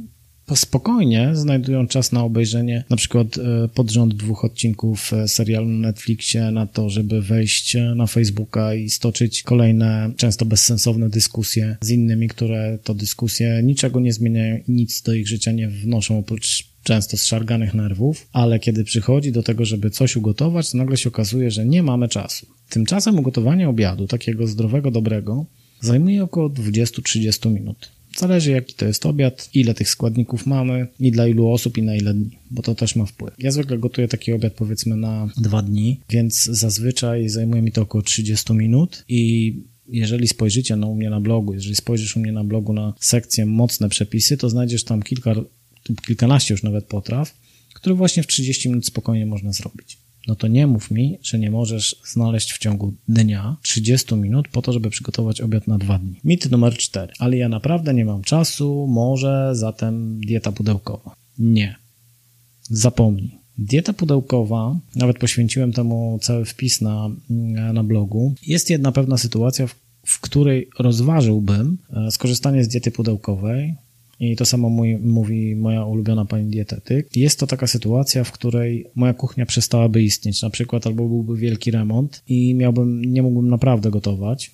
spokojnie 0.55 1.31
znajdują 1.33 1.87
czas 1.87 2.11
na 2.11 2.23
obejrzenie 2.23 2.83
na 2.89 2.97
przykład 2.97 3.37
e, 3.37 3.67
pod 3.67 3.91
rząd 3.91 4.13
dwóch 4.13 4.45
odcinków 4.45 5.13
e, 5.13 5.27
serialu 5.27 5.69
na 5.69 5.87
Netflixie 5.87 6.51
na 6.51 6.67
to, 6.67 6.89
żeby 6.89 7.21
wejść 7.21 7.75
e, 7.75 7.95
na 7.95 8.07
Facebooka 8.07 8.73
i 8.73 8.89
stoczyć 8.89 9.43
kolejne, 9.43 10.11
często 10.17 10.45
bezsensowne 10.45 11.09
dyskusje 11.09 11.77
z 11.81 11.89
innymi, 11.89 12.27
które 12.27 12.77
to 12.83 12.93
dyskusje 12.93 13.63
niczego 13.63 13.99
nie 13.99 14.13
zmieniają 14.13 14.57
i 14.67 14.71
nic 14.71 15.01
do 15.01 15.13
ich 15.13 15.27
życia 15.27 15.51
nie 15.51 15.69
wnoszą 15.69 16.19
oprócz 16.19 16.73
często 16.83 17.17
zszarganych 17.17 17.73
nerwów, 17.73 18.27
ale 18.33 18.59
kiedy 18.59 18.83
przychodzi 18.83 19.31
do 19.31 19.43
tego, 19.43 19.65
żeby 19.65 19.89
coś 19.89 20.15
ugotować, 20.15 20.71
to 20.71 20.77
nagle 20.77 20.97
się 20.97 21.09
okazuje, 21.09 21.51
że 21.51 21.65
nie 21.65 21.83
mamy 21.83 22.07
czasu. 22.07 22.47
Tymczasem 22.69 23.19
ugotowanie 23.19 23.69
obiadu, 23.69 24.07
takiego 24.07 24.47
zdrowego, 24.47 24.91
dobrego, 24.91 25.45
zajmuje 25.81 26.23
około 26.23 26.49
20-30 26.49 27.51
minut. 27.51 27.91
Zależy 28.17 28.51
jaki 28.51 28.73
to 28.73 28.85
jest 28.85 29.05
obiad, 29.05 29.49
ile 29.53 29.73
tych 29.73 29.89
składników 29.89 30.45
mamy 30.45 30.87
i 30.99 31.11
dla 31.11 31.27
ilu 31.27 31.51
osób 31.51 31.77
i 31.77 31.81
na 31.81 31.95
ile 31.95 32.13
dni, 32.13 32.37
bo 32.51 32.61
to 32.61 32.75
też 32.75 32.95
ma 32.95 33.05
wpływ. 33.05 33.33
Ja 33.39 33.51
zwykle 33.51 33.77
gotuję 33.77 34.07
taki 34.07 34.33
obiad 34.33 34.53
powiedzmy 34.53 34.95
na 34.95 35.29
dwa 35.37 35.61
dni, 35.61 35.99
więc 36.09 36.43
zazwyczaj 36.43 37.29
zajmuje 37.29 37.61
mi 37.61 37.71
to 37.71 37.81
około 37.81 38.01
30 38.01 38.53
minut 38.53 39.05
i 39.09 39.53
jeżeli 39.87 40.27
spojrzycie 40.27 40.75
no, 40.75 40.87
u 40.87 40.95
mnie 40.95 41.09
na 41.09 41.21
blogu, 41.21 41.53
jeżeli 41.53 41.75
spojrzysz 41.75 42.15
u 42.17 42.19
mnie 42.19 42.31
na 42.31 42.43
blogu 42.43 42.73
na 42.73 42.93
sekcję 42.99 43.45
mocne 43.45 43.89
przepisy, 43.89 44.37
to 44.37 44.49
znajdziesz 44.49 44.83
tam 44.83 45.03
kilka, 45.03 45.35
kilkanaście 46.07 46.53
już 46.53 46.63
nawet 46.63 46.85
potraw, 46.85 47.33
które 47.73 47.95
właśnie 47.95 48.23
w 48.23 48.27
30 48.27 48.69
minut 48.69 48.85
spokojnie 48.85 49.25
można 49.25 49.53
zrobić 49.53 50.02
no 50.27 50.35
to 50.35 50.47
nie 50.47 50.67
mów 50.67 50.91
mi, 50.91 51.17
że 51.21 51.39
nie 51.39 51.51
możesz 51.51 51.95
znaleźć 52.05 52.53
w 52.53 52.57
ciągu 52.57 52.93
dnia 53.07 53.57
30 53.61 54.15
minut 54.15 54.47
po 54.47 54.61
to, 54.61 54.73
żeby 54.73 54.89
przygotować 54.89 55.41
obiad 55.41 55.67
na 55.67 55.77
dwa 55.77 55.99
dni. 55.99 56.19
Mit 56.23 56.51
numer 56.51 56.77
4. 56.77 57.13
Ale 57.19 57.37
ja 57.37 57.49
naprawdę 57.49 57.93
nie 57.93 58.05
mam 58.05 58.21
czasu, 58.21 58.87
może 58.87 59.49
zatem 59.53 60.19
dieta 60.19 60.51
pudełkowa. 60.51 61.15
Nie. 61.39 61.75
Zapomnij. 62.61 63.31
Dieta 63.57 63.93
pudełkowa, 63.93 64.79
nawet 64.95 65.19
poświęciłem 65.19 65.73
temu 65.73 66.19
cały 66.21 66.45
wpis 66.45 66.81
na, 66.81 67.09
na 67.73 67.83
blogu, 67.83 68.35
jest 68.47 68.69
jedna 68.69 68.91
pewna 68.91 69.17
sytuacja, 69.17 69.67
w, 69.67 69.75
w 70.05 70.19
której 70.19 70.69
rozważyłbym 70.79 71.77
e, 71.93 72.11
skorzystanie 72.11 72.63
z 72.63 72.67
diety 72.67 72.91
pudełkowej, 72.91 73.75
i 74.19 74.35
to 74.35 74.45
samo 74.45 74.69
mój, 74.69 74.97
mówi 74.97 75.55
moja 75.55 75.85
ulubiona 75.85 76.25
pani 76.25 76.49
dietetyk. 76.49 77.15
Jest 77.15 77.39
to 77.39 77.47
taka 77.47 77.67
sytuacja, 77.67 78.23
w 78.23 78.31
której 78.31 78.85
moja 78.95 79.13
kuchnia 79.13 79.45
przestałaby 79.45 80.03
istnieć, 80.03 80.41
na 80.41 80.49
przykład 80.49 80.87
albo 80.87 81.07
byłby 81.07 81.37
wielki 81.37 81.71
remont 81.71 82.23
i 82.27 82.55
miałbym, 82.55 83.05
nie 83.05 83.21
mógłbym 83.21 83.49
naprawdę 83.49 83.91
gotować, 83.91 84.51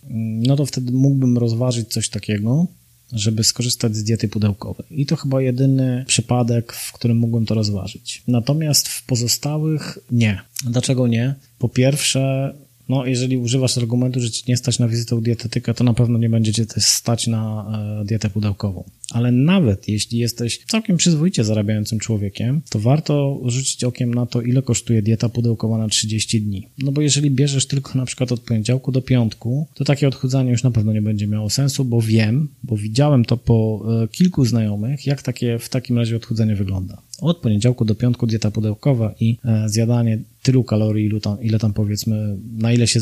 no 0.47 0.55
to 0.55 0.65
wtedy 0.65 0.91
mógłbym 0.91 1.37
rozważyć 1.37 1.87
coś 1.87 2.09
takiego, 2.09 2.67
żeby 3.13 3.43
skorzystać 3.43 3.95
z 3.95 4.03
diety 4.03 4.27
pudełkowej. 4.27 4.85
I 4.91 5.05
to 5.05 5.15
chyba 5.15 5.41
jedyny 5.41 6.03
przypadek, 6.07 6.73
w 6.73 6.93
którym 6.93 7.17
mógłbym 7.17 7.45
to 7.45 7.55
rozważyć. 7.55 8.23
Natomiast 8.27 8.87
w 8.87 9.05
pozostałych 9.05 9.99
nie. 10.11 10.39
Dlaczego 10.65 11.07
nie? 11.07 11.35
Po 11.59 11.69
pierwsze, 11.69 12.53
no, 12.89 13.05
jeżeli 13.05 13.37
używasz 13.37 13.77
argumentu, 13.77 14.19
że 14.19 14.31
ci 14.31 14.43
nie 14.47 14.57
stać 14.57 14.79
na 14.79 14.87
wizytę 14.87 15.15
u 15.15 15.21
dietetyka, 15.21 15.73
to 15.73 15.83
na 15.83 15.93
pewno 15.93 16.17
nie 16.17 16.29
będziecie 16.29 16.65
też 16.65 16.83
stać 16.83 17.27
na 17.27 17.65
e, 18.01 18.05
dietę 18.05 18.29
pudełkową. 18.29 18.83
Ale 19.11 19.31
nawet 19.31 19.87
jeśli 19.87 20.19
jesteś 20.19 20.59
całkiem 20.67 20.97
przyzwoicie 20.97 21.43
zarabiającym 21.43 21.99
człowiekiem, 21.99 22.61
to 22.69 22.79
warto 22.79 23.41
rzucić 23.45 23.83
okiem 23.83 24.13
na 24.13 24.25
to, 24.25 24.41
ile 24.41 24.61
kosztuje 24.61 25.01
dieta 25.01 25.29
pudełkowa 25.29 25.77
na 25.77 25.87
30 25.87 26.41
dni. 26.41 26.67
No 26.77 26.91
bo 26.91 27.01
jeżeli 27.01 27.31
bierzesz 27.31 27.67
tylko 27.67 27.97
na 27.97 28.05
przykład 28.05 28.31
od 28.31 28.39
poniedziałku 28.39 28.91
do 28.91 29.01
piątku, 29.01 29.67
to 29.73 29.83
takie 29.83 30.07
odchudzanie 30.07 30.51
już 30.51 30.63
na 30.63 30.71
pewno 30.71 30.93
nie 30.93 31.01
będzie 31.01 31.27
miało 31.27 31.49
sensu, 31.49 31.85
bo 31.85 32.01
wiem, 32.01 32.47
bo 32.63 32.77
widziałem 32.77 33.25
to 33.25 33.37
po 33.37 33.85
e, 34.03 34.07
kilku 34.07 34.45
znajomych, 34.45 35.07
jak 35.07 35.21
takie 35.21 35.59
w 35.59 35.69
takim 35.69 35.97
razie 35.97 36.15
odchudzanie 36.15 36.55
wygląda. 36.55 37.01
Od 37.21 37.37
poniedziałku 37.37 37.85
do 37.85 37.95
piątku 37.95 38.27
dieta 38.27 38.51
pudełkowa 38.51 39.15
i 39.19 39.37
e, 39.45 39.69
zjadanie 39.69 40.19
tylu 40.43 40.63
kalorii, 40.63 41.05
ilu 41.05 41.19
tam, 41.19 41.41
ile 41.41 41.59
tam 41.59 41.73
powiedzmy, 41.73 42.37
na 42.57 42.73
ile 42.73 42.87
się 42.87 42.99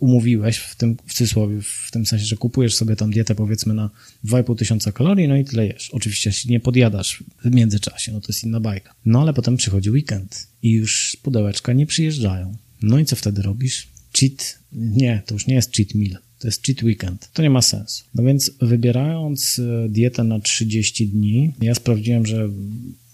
umówiłeś 0.00 0.56
w 0.56 0.76
tym, 0.76 0.96
w 1.06 1.14
cudzysłowie, 1.14 1.62
w 1.62 1.90
tym 1.90 2.06
sensie, 2.06 2.24
że 2.24 2.36
kupujesz 2.36 2.74
sobie 2.74 2.96
tam 2.96 3.10
dietę 3.10 3.34
powiedzmy 3.34 3.74
na 3.74 3.90
2,5 4.24 4.56
tysiąca 4.56 4.92
kalorii, 4.92 5.28
no 5.28 5.36
i 5.36 5.44
tyle 5.44 5.66
jesz. 5.66 5.90
Oczywiście 5.90 6.32
się 6.32 6.48
nie 6.48 6.60
podjadasz 6.60 7.24
w 7.44 7.54
międzyczasie, 7.54 8.12
no 8.12 8.20
to 8.20 8.26
jest 8.28 8.44
inna 8.44 8.60
bajka. 8.60 8.94
No 9.04 9.20
ale 9.20 9.32
potem 9.32 9.56
przychodzi 9.56 9.90
weekend 9.90 10.46
i 10.62 10.70
już 10.70 11.16
pudełeczka 11.22 11.72
nie 11.72 11.86
przyjeżdżają. 11.86 12.56
No 12.82 12.98
i 12.98 13.04
co 13.04 13.16
wtedy 13.16 13.42
robisz? 13.42 13.88
Cheat, 14.18 14.58
nie, 14.72 15.22
to 15.26 15.34
już 15.34 15.46
nie 15.46 15.54
jest 15.54 15.76
cheat 15.76 15.94
meal, 15.94 16.18
to 16.38 16.48
jest 16.48 16.66
cheat 16.66 16.82
weekend. 16.82 17.30
To 17.32 17.42
nie 17.42 17.50
ma 17.50 17.62
sensu. 17.62 18.04
No 18.14 18.22
więc 18.22 18.50
wybierając 18.62 19.58
e, 19.58 19.88
dietę 19.88 20.24
na 20.24 20.40
30 20.40 21.08
dni, 21.08 21.52
ja 21.62 21.74
sprawdziłem, 21.74 22.26
że 22.26 22.48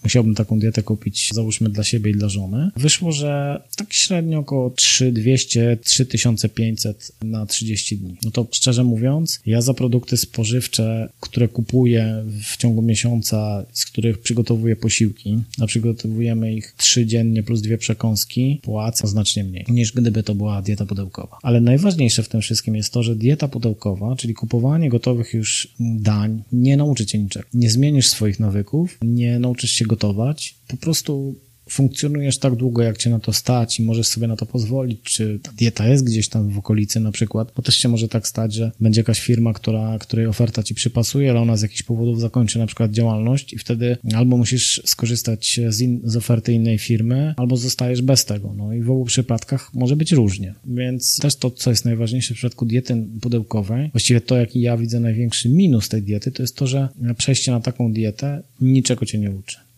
musiałbym 0.03 0.35
taką 0.35 0.59
dietę 0.59 0.83
kupić, 0.83 1.29
załóżmy 1.33 1.69
dla 1.69 1.83
siebie 1.83 2.11
i 2.11 2.13
dla 2.13 2.29
żony, 2.29 2.71
wyszło, 2.75 3.11
że 3.11 3.61
tak 3.75 3.93
średnio 3.93 4.39
około 4.39 4.69
3200, 4.69 5.77
3500 5.83 7.11
na 7.21 7.45
30 7.45 7.97
dni. 7.97 8.15
No 8.25 8.31
to 8.31 8.47
szczerze 8.51 8.83
mówiąc, 8.83 9.39
ja 9.45 9.61
za 9.61 9.73
produkty 9.73 10.17
spożywcze, 10.17 11.09
które 11.19 11.47
kupuję 11.47 12.23
w 12.43 12.57
ciągu 12.57 12.81
miesiąca, 12.81 13.65
z 13.73 13.85
których 13.85 14.19
przygotowuję 14.19 14.75
posiłki, 14.75 15.37
a 15.61 15.65
przygotowujemy 15.65 16.53
ich 16.53 16.73
3 16.77 17.05
dziennie 17.05 17.43
plus 17.43 17.61
dwie 17.61 17.77
przekąski, 17.77 18.59
płacę 18.63 19.07
znacznie 19.07 19.43
mniej 19.43 19.65
niż 19.71 19.91
gdyby 19.91 20.23
to 20.23 20.35
była 20.35 20.61
dieta 20.61 20.85
pudełkowa. 20.85 21.37
Ale 21.41 21.61
najważniejsze 21.61 22.23
w 22.23 22.29
tym 22.29 22.41
wszystkim 22.41 22.75
jest 22.75 22.93
to, 22.93 23.03
że 23.03 23.15
dieta 23.15 23.47
pudełkowa, 23.47 24.15
czyli 24.15 24.33
kupowanie 24.33 24.89
gotowych 24.89 25.33
już 25.33 25.67
dań, 25.79 26.43
nie 26.51 26.77
nauczy 26.77 27.05
cię 27.05 27.19
niczego. 27.19 27.47
Nie 27.53 27.69
zmienisz 27.69 28.07
swoich 28.07 28.39
nawyków, 28.39 28.97
nie 29.01 29.39
nauczysz 29.39 29.71
się 29.71 29.85
gotować. 29.91 30.55
Po 30.67 30.77
prostu 30.77 31.35
funkcjonujesz 31.69 32.37
tak 32.37 32.55
długo, 32.55 32.81
jak 32.81 32.97
cię 32.97 33.09
na 33.09 33.19
to 33.19 33.33
stać 33.33 33.79
i 33.79 33.83
możesz 33.83 34.07
sobie 34.07 34.27
na 34.27 34.35
to 34.35 34.45
pozwolić, 34.45 35.01
czy 35.01 35.39
ta 35.43 35.51
dieta 35.51 35.87
jest 35.87 36.03
gdzieś 36.03 36.29
tam 36.29 36.49
w 36.49 36.57
okolicy 36.57 36.99
na 36.99 37.11
przykład, 37.11 37.51
bo 37.55 37.61
też 37.61 37.75
się 37.75 37.89
może 37.89 38.07
tak 38.07 38.27
stać, 38.27 38.53
że 38.53 38.71
będzie 38.79 39.01
jakaś 39.01 39.21
firma, 39.21 39.53
która, 39.53 39.99
której 39.99 40.25
oferta 40.25 40.63
ci 40.63 40.75
przypasuje, 40.75 41.31
ale 41.31 41.39
ona 41.39 41.57
z 41.57 41.61
jakichś 41.61 41.83
powodów 41.83 42.19
zakończy 42.19 42.59
na 42.59 42.65
przykład 42.67 42.91
działalność 42.91 43.53
i 43.53 43.57
wtedy 43.57 43.97
albo 44.13 44.37
musisz 44.37 44.81
skorzystać 44.85 45.59
z, 45.69 45.81
in, 45.81 46.01
z 46.03 46.15
oferty 46.15 46.53
innej 46.53 46.77
firmy, 46.77 47.33
albo 47.37 47.57
zostajesz 47.57 48.01
bez 48.01 48.25
tego. 48.25 48.53
No 48.53 48.73
i 48.73 48.81
w 48.81 48.91
obu 48.91 49.05
przypadkach 49.05 49.73
może 49.73 49.95
być 49.95 50.11
różnie. 50.11 50.55
Więc 50.65 51.17
też 51.17 51.35
to, 51.35 51.51
co 51.51 51.69
jest 51.69 51.85
najważniejsze 51.85 52.33
w 52.33 52.37
przypadku 52.37 52.65
diety 52.65 53.07
pudełkowej, 53.21 53.89
właściwie 53.93 54.21
to, 54.21 54.37
jaki 54.37 54.61
ja 54.61 54.77
widzę 54.77 54.99
największy 54.99 55.49
minus 55.49 55.89
tej 55.89 56.01
diety, 56.01 56.31
to 56.31 56.43
jest 56.43 56.55
to, 56.55 56.67
że 56.67 56.89
przejście 57.17 57.51
na 57.51 57.59
taką 57.59 57.93
dietę 57.93 58.43
niczego 58.61 59.05
cię 59.05 59.17
nie 59.17 59.31
uczy 59.31 59.70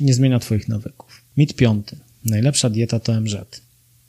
nie 0.00 0.14
zmienia 0.14 0.38
Twoich 0.38 0.68
nawyków. 0.68 1.24
Mit 1.36 1.54
piąty. 1.54 1.96
Najlepsza 2.24 2.70
dieta 2.70 3.00
to 3.00 3.20
MZ, 3.20 3.60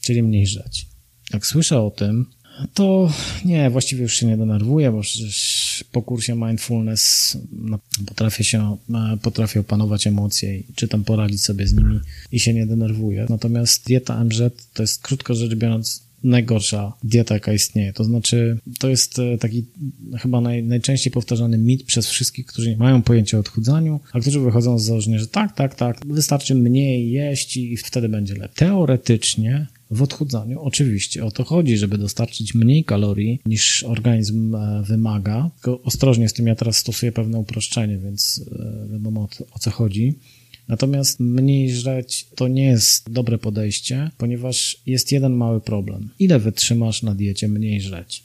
czyli 0.02 0.24
mniej 0.24 0.48
żreć. 0.48 0.88
Jak 1.34 1.48
słyszę 1.48 1.82
o 1.82 1.92
tym, 1.92 2.26
to 2.74 3.14
nie, 3.46 3.70
właściwie 3.70 4.02
już 4.02 4.16
się 4.16 4.26
nie 4.26 4.38
denerwuję, 4.38 4.92
bo 4.92 5.02
przecież 5.02 5.84
po 5.92 6.02
kursie 6.02 6.36
mindfulness 6.36 7.38
no, 7.52 7.80
potrafię 8.06 8.44
się, 8.44 8.78
potrafię 9.22 9.60
opanować 9.60 10.08
emocje 10.08 10.58
i 10.58 10.64
czy 10.76 10.88
tam 10.88 11.04
poradzić 11.04 11.44
sobie 11.44 11.68
z 11.68 11.74
nimi 11.74 12.00
i 12.32 12.40
się 12.40 12.54
nie 12.54 12.66
denerwuję. 12.66 13.26
Natomiast 13.30 13.86
dieta 13.86 14.24
MZ 14.24 14.42
to 14.74 14.84
jest, 14.84 15.02
krótko 15.02 15.36
rzecz 15.36 15.56
biorąc, 15.56 16.04
najgorsza 16.24 16.94
dieta, 17.04 17.34
jaka 17.34 17.54
istnieje. 17.54 17.94
To 17.94 18.04
znaczy, 18.04 18.58
to 18.80 18.90
jest 18.90 19.20
e, 19.20 19.38
taki 19.38 19.66
chyba 20.20 20.42
naj, 20.42 20.64
najczęściej 20.64 21.14
powtarzany 21.14 21.58
mit 21.58 21.84
przez 21.84 22.10
wszystkich, 22.10 22.46
którzy 22.46 22.70
nie 22.70 22.78
mają 22.78 23.02
pojęcia 23.02 23.38
o 23.38 23.40
odchudzaniu, 23.40 24.00
a 24.14 24.20
którzy 24.20 24.40
wychodzą 24.40 24.80
z 24.80 24.84
założenia, 24.84 25.20
że 25.20 25.28
tak, 25.28 25.56
tak, 25.56 25.76
tak, 25.76 26.06
wystarczy 26.06 26.56
mniej 26.56 27.12
jeść 27.12 27.58
i 27.58 27.78
wtedy 27.78 28.10
będzie 28.10 28.34
lepiej. 28.34 28.56
Teoretycznie 28.56 29.68
w 29.92 30.02
odchudzaniu 30.02 30.62
oczywiście 30.62 31.26
o 31.26 31.32
to 31.32 31.44
chodzi, 31.44 31.78
żeby 31.78 31.98
dostarczyć 31.98 32.56
mniej 32.56 32.84
kalorii 32.84 33.40
niż 33.46 33.84
organizm 33.84 34.56
e, 34.56 34.84
wymaga. 34.88 35.50
Tylko 35.56 35.82
ostrożnie 35.82 36.30
z 36.30 36.34
tym 36.34 36.48
ja 36.48 36.56
teraz 36.56 36.78
stosuję 36.78 37.12
pewne 37.12 37.40
uproszczenie, 37.40 37.98
więc 37.98 38.46
e, 38.52 38.88
wiadomo 38.92 39.28
o 39.52 39.60
co 39.60 39.72
chodzi. 39.72 40.16
Natomiast 40.72 41.20
mniej 41.20 41.72
żreć 41.72 42.28
to 42.36 42.48
nie 42.48 42.64
jest 42.64 43.12
dobre 43.12 43.38
podejście, 43.38 44.12
ponieważ 44.18 44.82
jest 44.86 45.12
jeden 45.12 45.34
mały 45.34 45.62
problem. 45.62 46.10
Ile 46.20 46.40
wytrzymasz 46.40 47.04
na 47.04 47.16
diecie 47.16 47.48
mniej 47.48 47.82
żreć? 47.82 48.24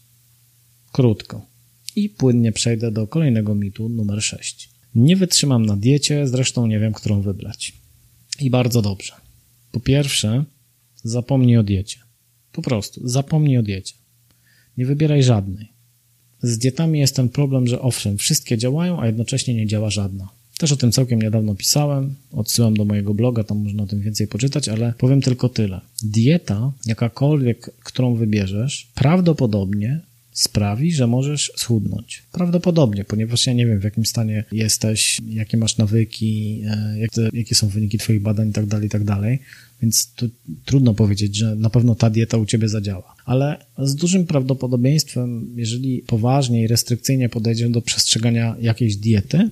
Krótko. 0.92 1.46
I 1.96 2.08
płynnie 2.08 2.52
przejdę 2.52 2.92
do 2.92 3.06
kolejnego 3.06 3.54
mitu, 3.54 3.88
numer 3.88 4.22
6. 4.22 4.70
Nie 4.94 5.16
wytrzymam 5.16 5.66
na 5.66 5.76
diecie, 5.76 6.28
zresztą 6.28 6.66
nie 6.66 6.78
wiem, 6.78 6.92
którą 6.92 7.20
wybrać. 7.20 7.72
I 8.40 8.50
bardzo 8.50 8.82
dobrze. 8.82 9.12
Po 9.72 9.80
pierwsze, 9.80 10.44
zapomnij 11.04 11.56
o 11.56 11.62
diecie. 11.62 11.98
Po 12.52 12.62
prostu, 12.62 13.08
zapomnij 13.08 13.58
o 13.58 13.62
diecie. 13.62 13.94
Nie 14.76 14.86
wybieraj 14.86 15.22
żadnej. 15.22 15.68
Z 16.42 16.58
dietami 16.58 16.98
jest 16.98 17.16
ten 17.16 17.28
problem, 17.28 17.66
że 17.66 17.80
owszem, 17.80 18.18
wszystkie 18.18 18.58
działają, 18.58 19.00
a 19.00 19.06
jednocześnie 19.06 19.54
nie 19.54 19.66
działa 19.66 19.90
żadna. 19.90 20.28
Też 20.58 20.72
o 20.72 20.76
tym 20.76 20.92
całkiem 20.92 21.22
niedawno 21.22 21.54
pisałem, 21.54 22.14
odsyłam 22.32 22.74
do 22.74 22.84
mojego 22.84 23.14
bloga, 23.14 23.44
tam 23.44 23.58
można 23.58 23.82
o 23.82 23.86
tym 23.86 24.00
więcej 24.00 24.28
poczytać, 24.28 24.68
ale 24.68 24.94
powiem 24.98 25.20
tylko 25.20 25.48
tyle. 25.48 25.80
Dieta, 26.02 26.72
jakakolwiek, 26.86 27.70
którą 27.84 28.14
wybierzesz, 28.14 28.88
prawdopodobnie 28.94 30.00
sprawi, 30.32 30.92
że 30.92 31.06
możesz 31.06 31.52
schudnąć. 31.56 32.22
Prawdopodobnie, 32.32 33.04
ponieważ 33.04 33.46
ja 33.46 33.52
nie 33.52 33.66
wiem, 33.66 33.80
w 33.80 33.84
jakim 33.84 34.06
stanie 34.06 34.44
jesteś, 34.52 35.20
jakie 35.28 35.56
masz 35.56 35.76
nawyki, 35.76 36.62
e, 36.66 36.98
jak 36.98 37.10
jakie 37.32 37.54
są 37.54 37.68
wyniki 37.68 37.98
Twoich 37.98 38.22
badań 38.22 38.46
itd., 38.46 38.70
tak 38.70 38.82
itd., 38.82 39.04
tak 39.06 39.38
więc 39.82 40.12
tu 40.12 40.28
trudno 40.64 40.94
powiedzieć, 40.94 41.36
że 41.36 41.54
na 41.54 41.70
pewno 41.70 41.94
ta 41.94 42.10
dieta 42.10 42.36
u 42.36 42.46
Ciebie 42.46 42.68
zadziała. 42.68 43.14
Ale 43.24 43.56
z 43.78 43.94
dużym 43.94 44.26
prawdopodobieństwem, 44.26 45.54
jeżeli 45.56 46.02
poważnie 46.06 46.62
i 46.62 46.66
restrykcyjnie 46.66 47.28
podejdziesz 47.28 47.70
do 47.70 47.82
przestrzegania 47.82 48.56
jakiejś 48.60 48.96
diety, 48.96 49.50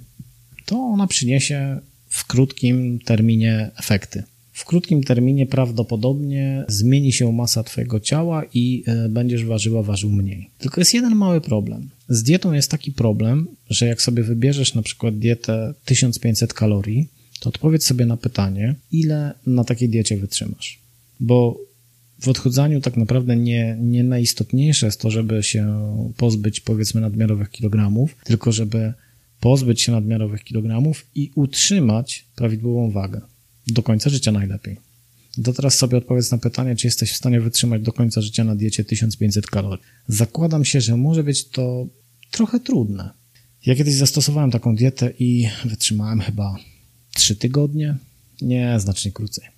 to 0.66 0.76
ona 0.76 1.06
przyniesie 1.06 1.80
w 2.08 2.26
krótkim 2.26 2.98
terminie 2.98 3.70
efekty. 3.76 4.22
W 4.52 4.64
krótkim 4.64 5.02
terminie 5.02 5.46
prawdopodobnie 5.46 6.64
zmieni 6.68 7.12
się 7.12 7.32
masa 7.32 7.62
Twojego 7.62 8.00
ciała 8.00 8.42
i 8.54 8.84
e, 8.86 9.08
będziesz 9.08 9.44
ważyła, 9.44 9.82
ważył 9.82 10.10
mniej. 10.10 10.50
Tylko 10.58 10.80
jest 10.80 10.94
jeden 10.94 11.14
mały 11.14 11.40
problem. 11.40 11.90
Z 12.08 12.22
dietą 12.22 12.52
jest 12.52 12.70
taki 12.70 12.92
problem, 12.92 13.48
że 13.70 13.86
jak 13.86 14.02
sobie 14.02 14.22
wybierzesz 14.22 14.74
na 14.74 14.82
przykład 14.82 15.18
dietę 15.18 15.74
1500 15.84 16.54
kalorii, 16.54 17.08
to 17.40 17.48
odpowiedz 17.48 17.84
sobie 17.84 18.06
na 18.06 18.16
pytanie, 18.16 18.74
ile 18.92 19.34
na 19.46 19.64
takiej 19.64 19.88
diecie 19.88 20.16
wytrzymasz. 20.16 20.78
Bo 21.20 21.58
w 22.20 22.28
odchudzaniu 22.28 22.80
tak 22.80 22.96
naprawdę 22.96 23.36
nie, 23.36 23.76
nie 23.80 24.04
najistotniejsze 24.04 24.86
jest 24.86 25.00
to, 25.00 25.10
żeby 25.10 25.42
się 25.42 25.94
pozbyć 26.16 26.60
powiedzmy 26.60 27.00
nadmiarowych 27.00 27.50
kilogramów, 27.50 28.16
tylko 28.24 28.52
żeby 28.52 28.92
pozbyć 29.44 29.82
się 29.82 29.92
nadmiarowych 29.92 30.44
kilogramów 30.44 31.06
i 31.14 31.30
utrzymać 31.34 32.24
prawidłową 32.36 32.90
wagę. 32.90 33.20
Do 33.66 33.82
końca 33.82 34.10
życia 34.10 34.32
najlepiej. 34.32 34.76
To 35.44 35.52
teraz 35.52 35.74
sobie 35.74 35.98
odpowiedz 35.98 36.30
na 36.30 36.38
pytanie, 36.38 36.76
czy 36.76 36.86
jesteś 36.86 37.12
w 37.12 37.16
stanie 37.16 37.40
wytrzymać 37.40 37.82
do 37.82 37.92
końca 37.92 38.20
życia 38.20 38.44
na 38.44 38.56
diecie 38.56 38.84
1500 38.84 39.46
kalorii. 39.46 39.84
Zakładam 40.08 40.64
się, 40.64 40.80
że 40.80 40.96
może 40.96 41.24
być 41.24 41.48
to 41.48 41.86
trochę 42.30 42.60
trudne. 42.60 43.10
Ja 43.66 43.74
kiedyś 43.74 43.94
zastosowałem 43.94 44.50
taką 44.50 44.76
dietę 44.76 45.12
i 45.18 45.48
wytrzymałem 45.64 46.20
chyba 46.20 46.56
3 47.14 47.36
tygodnie. 47.36 47.96
Nie, 48.40 48.80
znacznie 48.80 49.12
krócej 49.12 49.53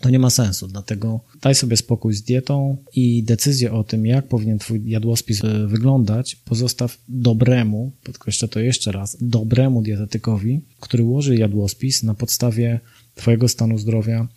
to 0.00 0.10
nie 0.10 0.18
ma 0.18 0.30
sensu. 0.30 0.68
Dlatego 0.68 1.20
daj 1.40 1.54
sobie 1.54 1.76
spokój 1.76 2.14
z 2.14 2.22
dietą 2.22 2.76
i 2.94 3.22
decyzję 3.22 3.72
o 3.72 3.84
tym, 3.84 4.06
jak 4.06 4.28
powinien 4.28 4.58
Twój 4.58 4.82
jadłospis 4.90 5.44
e, 5.44 5.66
wyglądać, 5.66 6.36
pozostaw 6.36 6.98
dobremu, 7.08 7.92
podkreślę 8.04 8.48
to 8.48 8.60
jeszcze 8.60 8.92
raz, 8.92 9.16
dobremu 9.20 9.82
dietetykowi, 9.82 10.60
który 10.80 11.04
ułoży 11.04 11.36
jadłospis 11.36 12.02
na 12.02 12.14
podstawie 12.14 12.80
Twojego 13.14 13.48
stanu 13.48 13.78
zdrowia, 13.78 14.28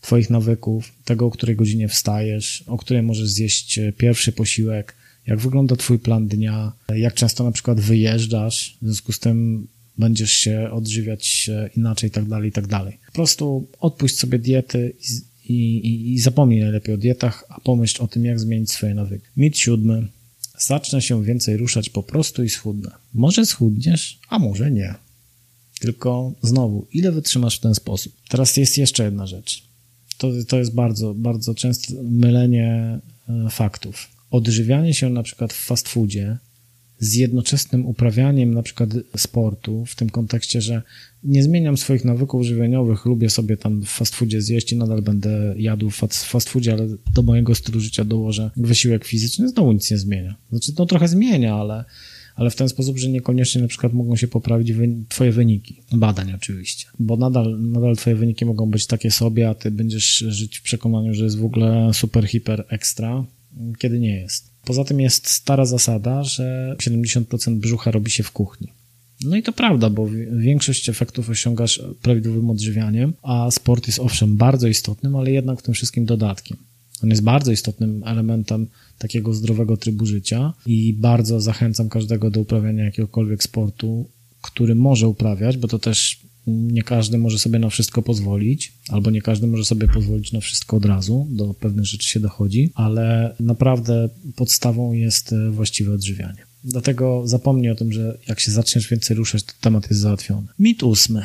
Twoich 0.00 0.30
nawyków, 0.30 0.92
tego, 1.04 1.26
o 1.26 1.30
której 1.30 1.56
godzinie 1.56 1.88
wstajesz, 1.88 2.64
o 2.66 2.78
której 2.78 3.02
możesz 3.02 3.28
zjeść 3.28 3.78
e, 3.78 3.92
pierwszy 3.92 4.32
posiłek, 4.32 4.96
jak 5.26 5.38
wygląda 5.38 5.76
Twój 5.76 5.98
plan 5.98 6.28
dnia, 6.28 6.72
jak 6.96 7.14
często 7.14 7.44
na 7.44 7.52
przykład 7.52 7.80
wyjeżdżasz, 7.80 8.78
w 8.82 8.84
związku 8.84 9.12
z 9.12 9.18
tym 9.18 9.66
będziesz 10.00 10.32
się 10.32 10.70
odżywiać 10.72 11.50
inaczej 11.76 12.10
tak 12.10 12.24
dalej, 12.24 12.52
tak 12.52 12.66
dalej. 12.66 12.98
Po 13.06 13.12
prostu 13.12 13.66
odpuść 13.80 14.18
sobie 14.18 14.38
diety 14.38 14.94
i, 15.44 15.76
i, 15.76 16.12
i 16.14 16.18
zapomnij 16.18 16.60
najlepiej 16.60 16.94
o 16.94 16.98
dietach, 16.98 17.44
a 17.48 17.60
pomyśl 17.60 18.02
o 18.02 18.08
tym, 18.08 18.24
jak 18.24 18.40
zmienić 18.40 18.72
swoje 18.72 18.94
nawyki. 18.94 19.26
Mit 19.36 19.58
siódmy. 19.58 20.06
Zacznę 20.58 21.02
się 21.02 21.24
więcej 21.24 21.56
ruszać 21.56 21.90
po 21.90 22.02
prostu 22.02 22.44
i 22.44 22.48
schudnę. 22.48 22.90
Może 23.14 23.46
schudniesz, 23.46 24.18
a 24.28 24.38
może 24.38 24.70
nie. 24.70 24.94
Tylko 25.80 26.32
znowu, 26.42 26.86
ile 26.92 27.12
wytrzymasz 27.12 27.56
w 27.56 27.60
ten 27.60 27.74
sposób? 27.74 28.12
Teraz 28.28 28.56
jest 28.56 28.78
jeszcze 28.78 29.04
jedna 29.04 29.26
rzecz. 29.26 29.62
To, 30.18 30.30
to 30.48 30.58
jest 30.58 30.74
bardzo, 30.74 31.14
bardzo 31.14 31.54
częste 31.54 32.02
mylenie 32.02 32.98
e, 33.28 33.50
faktów. 33.50 34.08
Odżywianie 34.30 34.94
się 34.94 35.10
na 35.10 35.22
przykład 35.22 35.52
w 35.52 35.64
fast 35.64 35.88
foodzie 35.88 36.38
z 37.00 37.14
jednoczesnym 37.14 37.86
uprawianiem 37.86 38.54
na 38.54 38.62
przykład 38.62 38.90
sportu, 39.16 39.86
w 39.86 39.94
tym 39.94 40.10
kontekście, 40.10 40.60
że 40.60 40.82
nie 41.24 41.42
zmieniam 41.42 41.76
swoich 41.76 42.04
nawyków 42.04 42.42
żywieniowych, 42.42 43.04
lubię 43.04 43.30
sobie 43.30 43.56
tam 43.56 43.82
w 43.82 43.88
fast 43.88 44.14
foodzie 44.14 44.42
zjeść 44.42 44.72
i 44.72 44.76
nadal 44.76 45.02
będę 45.02 45.54
jadł 45.56 45.90
w 45.90 45.96
fast 46.12 46.48
foodzie, 46.48 46.72
ale 46.72 46.88
do 47.14 47.22
mojego 47.22 47.54
stylu 47.54 47.80
życia 47.80 48.04
dołożę 48.04 48.50
wysiłek 48.56 49.04
fizyczny, 49.04 49.48
znowu 49.48 49.72
nic 49.72 49.90
nie 49.90 49.98
zmienia. 49.98 50.36
Znaczy, 50.50 50.72
to 50.72 50.86
trochę 50.86 51.08
zmienia, 51.08 51.54
ale 51.54 51.84
ale 52.40 52.50
w 52.50 52.56
ten 52.56 52.68
sposób, 52.68 52.98
że 52.98 53.08
niekoniecznie 53.08 53.62
na 53.62 53.68
przykład 53.68 53.92
mogą 53.92 54.16
się 54.16 54.28
poprawić 54.28 54.72
twoje 55.08 55.32
wyniki. 55.32 55.82
Badań 55.92 56.32
oczywiście. 56.32 56.86
Bo 56.98 57.16
nadal, 57.16 57.60
nadal 57.60 57.96
twoje 57.96 58.16
wyniki 58.16 58.44
mogą 58.44 58.70
być 58.70 58.86
takie 58.86 59.10
sobie, 59.10 59.48
a 59.48 59.54
ty 59.54 59.70
będziesz 59.70 60.18
żyć 60.18 60.58
w 60.58 60.62
przekonaniu, 60.62 61.14
że 61.14 61.24
jest 61.24 61.38
w 61.38 61.44
ogóle 61.44 61.90
super, 61.94 62.28
hiper, 62.28 62.64
ekstra, 62.68 63.24
kiedy 63.78 64.00
nie 64.00 64.20
jest. 64.20 64.49
Poza 64.64 64.84
tym 64.84 65.00
jest 65.00 65.28
stara 65.28 65.64
zasada, 65.64 66.24
że 66.24 66.76
70% 66.82 67.54
brzucha 67.54 67.90
robi 67.90 68.10
się 68.10 68.22
w 68.22 68.30
kuchni. 68.30 68.68
No 69.24 69.36
i 69.36 69.42
to 69.42 69.52
prawda, 69.52 69.90
bo 69.90 70.08
większość 70.32 70.88
efektów 70.88 71.30
osiągasz 71.30 71.82
prawidłowym 72.02 72.50
odżywianiem, 72.50 73.12
a 73.22 73.50
sport 73.50 73.86
jest 73.86 73.98
owszem 73.98 74.36
bardzo 74.36 74.68
istotnym, 74.68 75.16
ale 75.16 75.30
jednak 75.30 75.60
w 75.60 75.62
tym 75.62 75.74
wszystkim 75.74 76.04
dodatkiem. 76.04 76.56
On 77.02 77.10
jest 77.10 77.22
bardzo 77.22 77.52
istotnym 77.52 78.02
elementem 78.06 78.66
takiego 78.98 79.34
zdrowego 79.34 79.76
trybu 79.76 80.06
życia 80.06 80.52
i 80.66 80.92
bardzo 80.92 81.40
zachęcam 81.40 81.88
każdego 81.88 82.30
do 82.30 82.40
uprawiania 82.40 82.84
jakiegokolwiek 82.84 83.42
sportu, 83.42 84.08
który 84.42 84.74
może 84.74 85.08
uprawiać, 85.08 85.56
bo 85.56 85.68
to 85.68 85.78
też 85.78 86.20
nie 86.46 86.82
każdy 86.82 87.18
może 87.18 87.38
sobie 87.38 87.58
na 87.58 87.70
wszystko 87.70 88.02
pozwolić, 88.02 88.72
albo 88.88 89.10
nie 89.10 89.22
każdy 89.22 89.46
może 89.46 89.64
sobie 89.64 89.88
pozwolić 89.88 90.32
na 90.32 90.40
wszystko 90.40 90.76
od 90.76 90.84
razu, 90.84 91.26
do 91.30 91.54
pewnych 91.54 91.84
rzeczy 91.84 92.08
się 92.08 92.20
dochodzi, 92.20 92.70
ale 92.74 93.34
naprawdę 93.40 94.08
podstawą 94.36 94.92
jest 94.92 95.32
e, 95.32 95.50
właściwe 95.50 95.92
odżywianie. 95.92 96.50
Dlatego 96.64 97.22
zapomnij 97.24 97.70
o 97.70 97.74
tym, 97.74 97.92
że 97.92 98.18
jak 98.28 98.40
się 98.40 98.52
zaczniesz 98.52 98.88
więcej 98.88 99.16
ruszać, 99.16 99.42
to 99.42 99.52
temat 99.60 99.90
jest 99.90 100.02
załatwiony. 100.02 100.46
Mit 100.58 100.82
ósmy. 100.82 101.24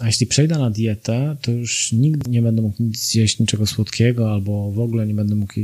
A 0.00 0.06
jeśli 0.06 0.26
przejdę 0.26 0.58
na 0.58 0.70
dietę, 0.70 1.36
to 1.42 1.52
już 1.52 1.92
nigdy 1.92 2.30
nie 2.30 2.42
będę 2.42 2.62
mógł 2.62 2.76
zjeść 2.94 3.38
niczego 3.38 3.66
słodkiego, 3.66 4.32
albo 4.32 4.70
w 4.72 4.80
ogóle 4.80 5.06
nie 5.06 5.14
będę 5.14 5.34
mógł 5.34 5.54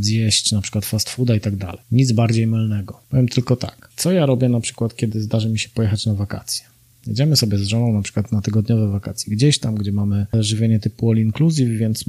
zjeść 0.00 0.52
na 0.52 0.60
przykład 0.60 0.84
fast 0.84 1.10
fooda 1.10 1.34
i 1.34 1.40
tak 1.40 1.56
dalej. 1.56 1.78
Nic 1.92 2.12
bardziej 2.12 2.46
mylnego. 2.46 3.00
Powiem 3.10 3.28
tylko 3.28 3.56
tak. 3.56 3.90
Co 3.96 4.12
ja 4.12 4.26
robię 4.26 4.48
na 4.48 4.60
przykład, 4.60 4.96
kiedy 4.96 5.22
zdarzy 5.22 5.48
mi 5.48 5.58
się 5.58 5.68
pojechać 5.68 6.06
na 6.06 6.14
wakacje? 6.14 6.69
Jedziemy 7.06 7.36
sobie 7.36 7.58
z 7.58 7.62
żoną 7.62 7.92
na 7.92 8.02
przykład 8.02 8.32
na 8.32 8.40
tygodniowe 8.40 8.88
wakacje, 8.88 9.32
gdzieś 9.32 9.58
tam, 9.58 9.74
gdzie 9.74 9.92
mamy 9.92 10.26
żywienie 10.32 10.80
typu 10.80 11.10
all 11.10 11.18
inclusive, 11.18 11.78
więc 11.78 12.04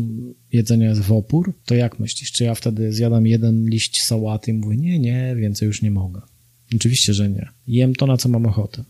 jedzenie 0.52 0.86
jest 0.86 1.02
w 1.02 1.12
opór, 1.12 1.54
to 1.66 1.76
jak 1.76 2.00
myślisz, 2.00 2.32
czy 2.32 2.44
ja 2.44 2.56
wtedy 2.56 2.94
zjadam 2.94 3.28
jeden 3.28 3.70
liść 3.70 4.04
sałaty 4.04 4.52
i 4.52 4.54
mówię, 4.54 4.78
nie, 4.78 5.00
nie, 5.00 5.36
więcej 5.38 5.66
już 5.66 5.82
nie 5.82 5.92
mogę. 5.92 6.22
Oczywiście, 6.76 7.14
że 7.14 7.30
nie. 7.30 7.50
Jem 7.68 7.96
to, 7.96 8.08
na 8.08 8.18
co 8.18 8.30
mam 8.30 8.46
ochotę. 8.46 8.84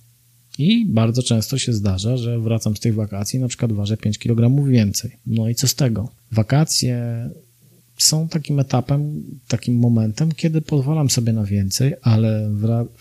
I 0.58 0.86
bardzo 0.86 1.24
często 1.24 1.58
się 1.58 1.74
zdarza, 1.74 2.18
że 2.18 2.40
wracam 2.40 2.76
z 2.76 2.80
tych 2.80 2.96
wakacji, 2.96 3.40
na 3.40 3.48
przykład 3.48 3.72
ważę 3.72 3.98
5 3.98 4.18
kg 4.18 4.70
więcej. 4.70 5.12
No 5.26 5.50
i 5.50 5.56
co 5.56 5.68
z 5.68 5.76
tego? 5.76 6.10
Wakacje 6.32 7.30
są 8.04 8.28
takim 8.28 8.60
etapem, 8.60 9.24
takim 9.48 9.76
momentem, 9.76 10.32
kiedy 10.32 10.62
pozwalam 10.62 11.10
sobie 11.10 11.34
na 11.34 11.46
więcej, 11.46 11.94
ale 12.02 12.52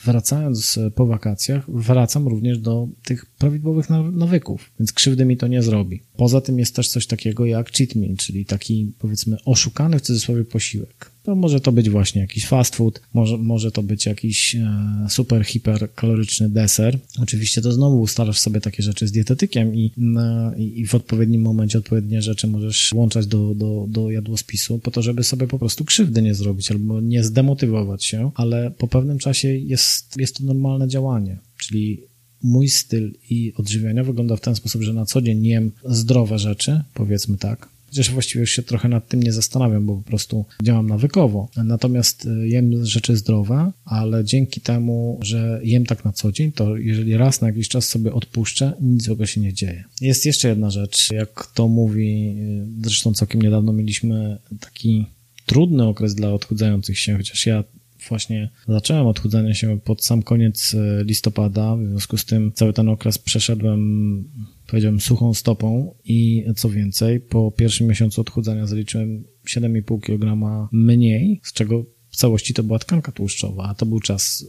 wracając 0.04 0.78
po 0.94 1.06
wakacjach, 1.06 1.70
wracam 1.70 2.28
również 2.28 2.58
do 2.58 2.88
tych 3.04 3.26
prawidłowych 3.26 3.90
nawyków, 4.12 4.70
więc 4.80 4.92
krzywdy 4.92 5.24
mi 5.24 5.36
to 5.36 5.46
nie 5.46 5.62
zrobi. 5.62 6.02
Poza 6.16 6.40
tym 6.40 6.58
jest 6.58 6.76
też 6.76 6.88
coś 6.88 7.06
takiego 7.06 7.46
jak 7.46 7.72
cheat 7.72 7.94
meal, 7.94 8.16
czyli 8.16 8.46
taki 8.46 8.92
powiedzmy 8.98 9.36
oszukany 9.44 9.98
w 9.98 10.02
cudzysłowie 10.02 10.44
posiłek. 10.44 11.09
To 11.22 11.34
może 11.34 11.60
to 11.60 11.72
być 11.72 11.90
właśnie 11.90 12.20
jakiś 12.20 12.46
fast 12.46 12.76
food, 12.76 13.00
może, 13.14 13.38
może 13.38 13.70
to 13.70 13.82
być 13.82 14.06
jakiś 14.06 14.54
e, 14.54 15.06
super, 15.08 15.44
hiper 15.44 15.94
kaloryczny 15.94 16.48
deser. 16.48 16.98
Oczywiście 17.22 17.62
to 17.62 17.72
znowu 17.72 18.00
ustalasz 18.00 18.38
sobie 18.38 18.60
takie 18.60 18.82
rzeczy 18.82 19.08
z 19.08 19.12
dietetykiem 19.12 19.74
i, 19.74 19.92
e, 20.16 20.58
i 20.58 20.86
w 20.86 20.94
odpowiednim 20.94 21.42
momencie 21.42 21.78
odpowiednie 21.78 22.22
rzeczy 22.22 22.46
możesz 22.46 22.90
włączać 22.94 23.26
do, 23.26 23.54
do, 23.54 23.86
do 23.88 24.10
jadłospisu 24.10 24.78
po 24.78 24.90
to, 24.90 25.02
żeby 25.02 25.24
sobie 25.24 25.46
po 25.46 25.58
prostu 25.58 25.84
krzywdy 25.84 26.22
nie 26.22 26.34
zrobić 26.34 26.70
albo 26.70 27.00
nie 27.00 27.24
zdemotywować 27.24 28.04
się, 28.04 28.30
ale 28.34 28.70
po 28.70 28.88
pewnym 28.88 29.18
czasie 29.18 29.48
jest, 29.48 30.16
jest 30.16 30.36
to 30.36 30.44
normalne 30.44 30.88
działanie. 30.88 31.38
Czyli 31.58 32.00
mój 32.42 32.68
styl 32.68 33.12
i 33.30 33.52
odżywiania 33.56 34.04
wygląda 34.04 34.36
w 34.36 34.40
ten 34.40 34.54
sposób, 34.54 34.82
że 34.82 34.92
na 34.92 35.06
co 35.06 35.22
dzień 35.22 35.46
jem 35.46 35.70
zdrowe 35.84 36.38
rzeczy, 36.38 36.82
powiedzmy 36.94 37.38
tak, 37.38 37.68
Chociaż 37.90 38.10
właściwie 38.10 38.40
już 38.40 38.50
się 38.50 38.62
trochę 38.62 38.88
nad 38.88 39.08
tym 39.08 39.22
nie 39.22 39.32
zastanawiam, 39.32 39.86
bo 39.86 39.96
po 39.96 40.02
prostu 40.02 40.44
działam 40.62 40.86
nawykowo. 40.86 41.48
Natomiast 41.64 42.26
y, 42.26 42.48
jem 42.48 42.86
rzeczy 42.86 43.16
zdrowe, 43.16 43.72
ale 43.84 44.24
dzięki 44.24 44.60
temu, 44.60 45.18
że 45.22 45.60
jem 45.64 45.86
tak 45.86 46.04
na 46.04 46.12
co 46.12 46.32
dzień, 46.32 46.52
to 46.52 46.76
jeżeli 46.76 47.16
raz 47.16 47.40
na 47.40 47.48
jakiś 47.48 47.68
czas 47.68 47.88
sobie 47.88 48.12
odpuszczę, 48.12 48.72
nic 48.80 49.02
złego 49.02 49.26
się 49.26 49.40
nie 49.40 49.52
dzieje. 49.52 49.84
Jest 50.00 50.26
jeszcze 50.26 50.48
jedna 50.48 50.70
rzecz, 50.70 51.10
jak 51.10 51.46
to 51.54 51.68
mówi, 51.68 52.36
y, 52.80 52.84
zresztą 52.84 53.14
całkiem 53.14 53.42
niedawno 53.42 53.72
mieliśmy 53.72 54.38
taki 54.60 55.06
trudny 55.46 55.86
okres 55.86 56.14
dla 56.14 56.32
odchudzających 56.32 56.98
się, 56.98 57.16
chociaż 57.16 57.46
ja 57.46 57.64
właśnie 58.08 58.50
zacząłem 58.68 59.06
odchudzanie 59.06 59.54
się 59.54 59.80
pod 59.80 60.04
sam 60.04 60.22
koniec 60.22 60.74
y, 60.74 61.04
listopada, 61.04 61.76
w 61.76 61.88
związku 61.88 62.16
z 62.16 62.24
tym 62.24 62.52
cały 62.52 62.72
ten 62.72 62.88
okres 62.88 63.18
przeszedłem 63.18 64.24
powiedziałem, 64.70 65.00
suchą 65.00 65.34
stopą 65.34 65.94
i 66.04 66.44
co 66.56 66.70
więcej, 66.70 67.20
po 67.20 67.50
pierwszym 67.50 67.86
miesiącu 67.86 68.20
odchudzania 68.20 68.66
zaliczyłem 68.66 69.24
7,5 69.46 70.00
kg 70.00 70.68
mniej, 70.72 71.40
z 71.44 71.52
czego 71.52 71.84
w 72.10 72.16
całości 72.16 72.54
to 72.54 72.62
była 72.62 72.78
tkanka 72.78 73.12
tłuszczowa, 73.12 73.64
a 73.64 73.74
to 73.74 73.86
był 73.86 74.00
czas 74.00 74.44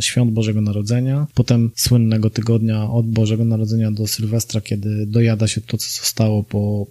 świąt 0.00 0.32
Bożego 0.32 0.60
Narodzenia, 0.60 1.26
potem 1.34 1.70
słynnego 1.76 2.30
tygodnia 2.30 2.90
od 2.90 3.10
Bożego 3.10 3.44
Narodzenia 3.44 3.90
do 3.90 4.06
Sylwestra, 4.06 4.60
kiedy 4.60 5.06
dojada 5.06 5.48
się 5.48 5.60
to, 5.60 5.78
co 5.78 5.86
zostało 6.00 6.42
po, 6.42 6.86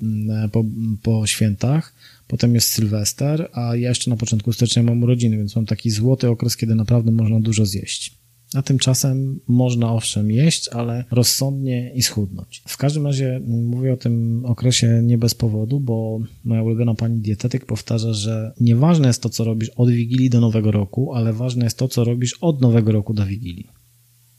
po, 0.52 0.66
po 1.04 1.28
świętach. 1.28 1.94
Potem 2.28 2.56
jest 2.56 2.70
Sylwester, 2.70 3.50
a 3.54 3.76
ja 3.76 3.90
jeszcze 3.90 4.10
na 4.10 4.18
początku 4.18 4.54
stycznia 4.54 4.84
mam 4.84 5.04
urodziny, 5.04 5.38
więc 5.38 5.56
mam 5.56 5.66
taki 5.66 5.90
złoty 5.90 6.30
okres, 6.30 6.58
kiedy 6.58 6.76
naprawdę 6.76 7.12
można 7.12 7.40
dużo 7.40 7.66
zjeść. 7.66 8.18
A 8.54 8.62
tymczasem 8.62 9.40
można 9.48 9.94
owszem 9.94 10.32
jeść, 10.32 10.70
ale 10.70 11.06
rozsądnie 11.12 11.92
i 11.96 12.04
schudnąć. 12.04 12.64
W 12.68 12.78
każdym 12.78 13.06
razie 13.06 13.42
mówię 13.48 13.94
o 13.94 13.98
tym 13.98 14.46
okresie 14.46 15.02
nie 15.04 15.18
bez 15.18 15.36
powodu, 15.36 15.80
bo 15.80 16.20
moja 16.44 16.64
ulubiona 16.64 16.96
pani 16.96 17.20
dietetyk 17.20 17.66
powtarza, 17.66 18.14
że 18.14 18.54
nieważne 18.60 19.08
jest 19.08 19.22
to, 19.22 19.30
co 19.30 19.44
robisz 19.44 19.70
od 19.70 19.90
Wigilii 19.90 20.30
do 20.30 20.42
Nowego 20.42 20.72
Roku, 20.72 21.14
ale 21.14 21.34
ważne 21.34 21.64
jest 21.64 21.78
to, 21.78 21.88
co 21.88 22.04
robisz 22.04 22.38
od 22.42 22.62
Nowego 22.62 22.92
Roku 22.92 23.14
do 23.14 23.26
Wigilii. 23.26 23.68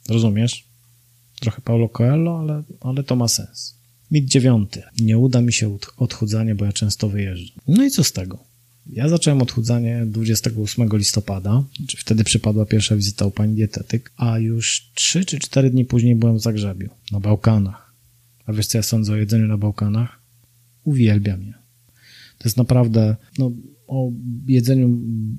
Rozumiesz? 0.09 0.69
Trochę 1.41 1.63
Paulo 1.63 1.89
Coelho, 1.89 2.39
ale, 2.39 2.63
ale 2.81 3.03
to 3.03 3.17
ma 3.17 3.29
sens. 3.29 3.78
Mit 4.11 4.25
dziewiąty. 4.25 4.83
Nie 5.01 5.19
uda 5.19 5.41
mi 5.41 5.53
się 5.53 5.79
odchudzanie, 5.97 6.55
bo 6.55 6.65
ja 6.65 6.73
często 6.73 7.09
wyjeżdżam. 7.09 7.59
No 7.69 7.85
i 7.85 7.91
co 7.91 8.05
z 8.05 8.13
tego? 8.13 8.49
Ja 8.87 9.09
zacząłem 9.09 9.43
odchudzanie 9.43 10.07
28 10.07 10.89
listopada, 10.93 11.65
czy 11.89 11.97
wtedy 11.97 12.25
przypadła 12.25 12.67
pierwsza 12.67 12.97
wizyta 12.97 13.27
u 13.27 13.31
pani 13.31 13.55
dietetyk, 13.55 14.13
a 14.17 14.39
już 14.39 14.91
3 14.95 15.25
czy 15.25 15.39
4 15.39 15.71
dni 15.71 15.85
później 15.85 16.17
byłem 16.17 16.37
w 16.37 16.43
Zagrzebiu, 16.43 16.91
na 17.13 17.21
Bałkanach. 17.21 17.95
A 18.47 18.53
wiesz 18.53 18.67
co 18.67 18.79
ja 18.79 18.83
sądzę 18.83 19.13
o 19.13 19.17
jedzeniu 19.17 19.47
na 19.47 19.59
Bałkanach? 19.59 20.23
Uwielbiam 20.85 21.43
je. 21.43 21.55
To 22.39 22.45
jest 22.45 22.57
naprawdę, 22.57 23.17
no, 23.39 23.53
o 23.87 24.11
jedzeniu 24.47 24.89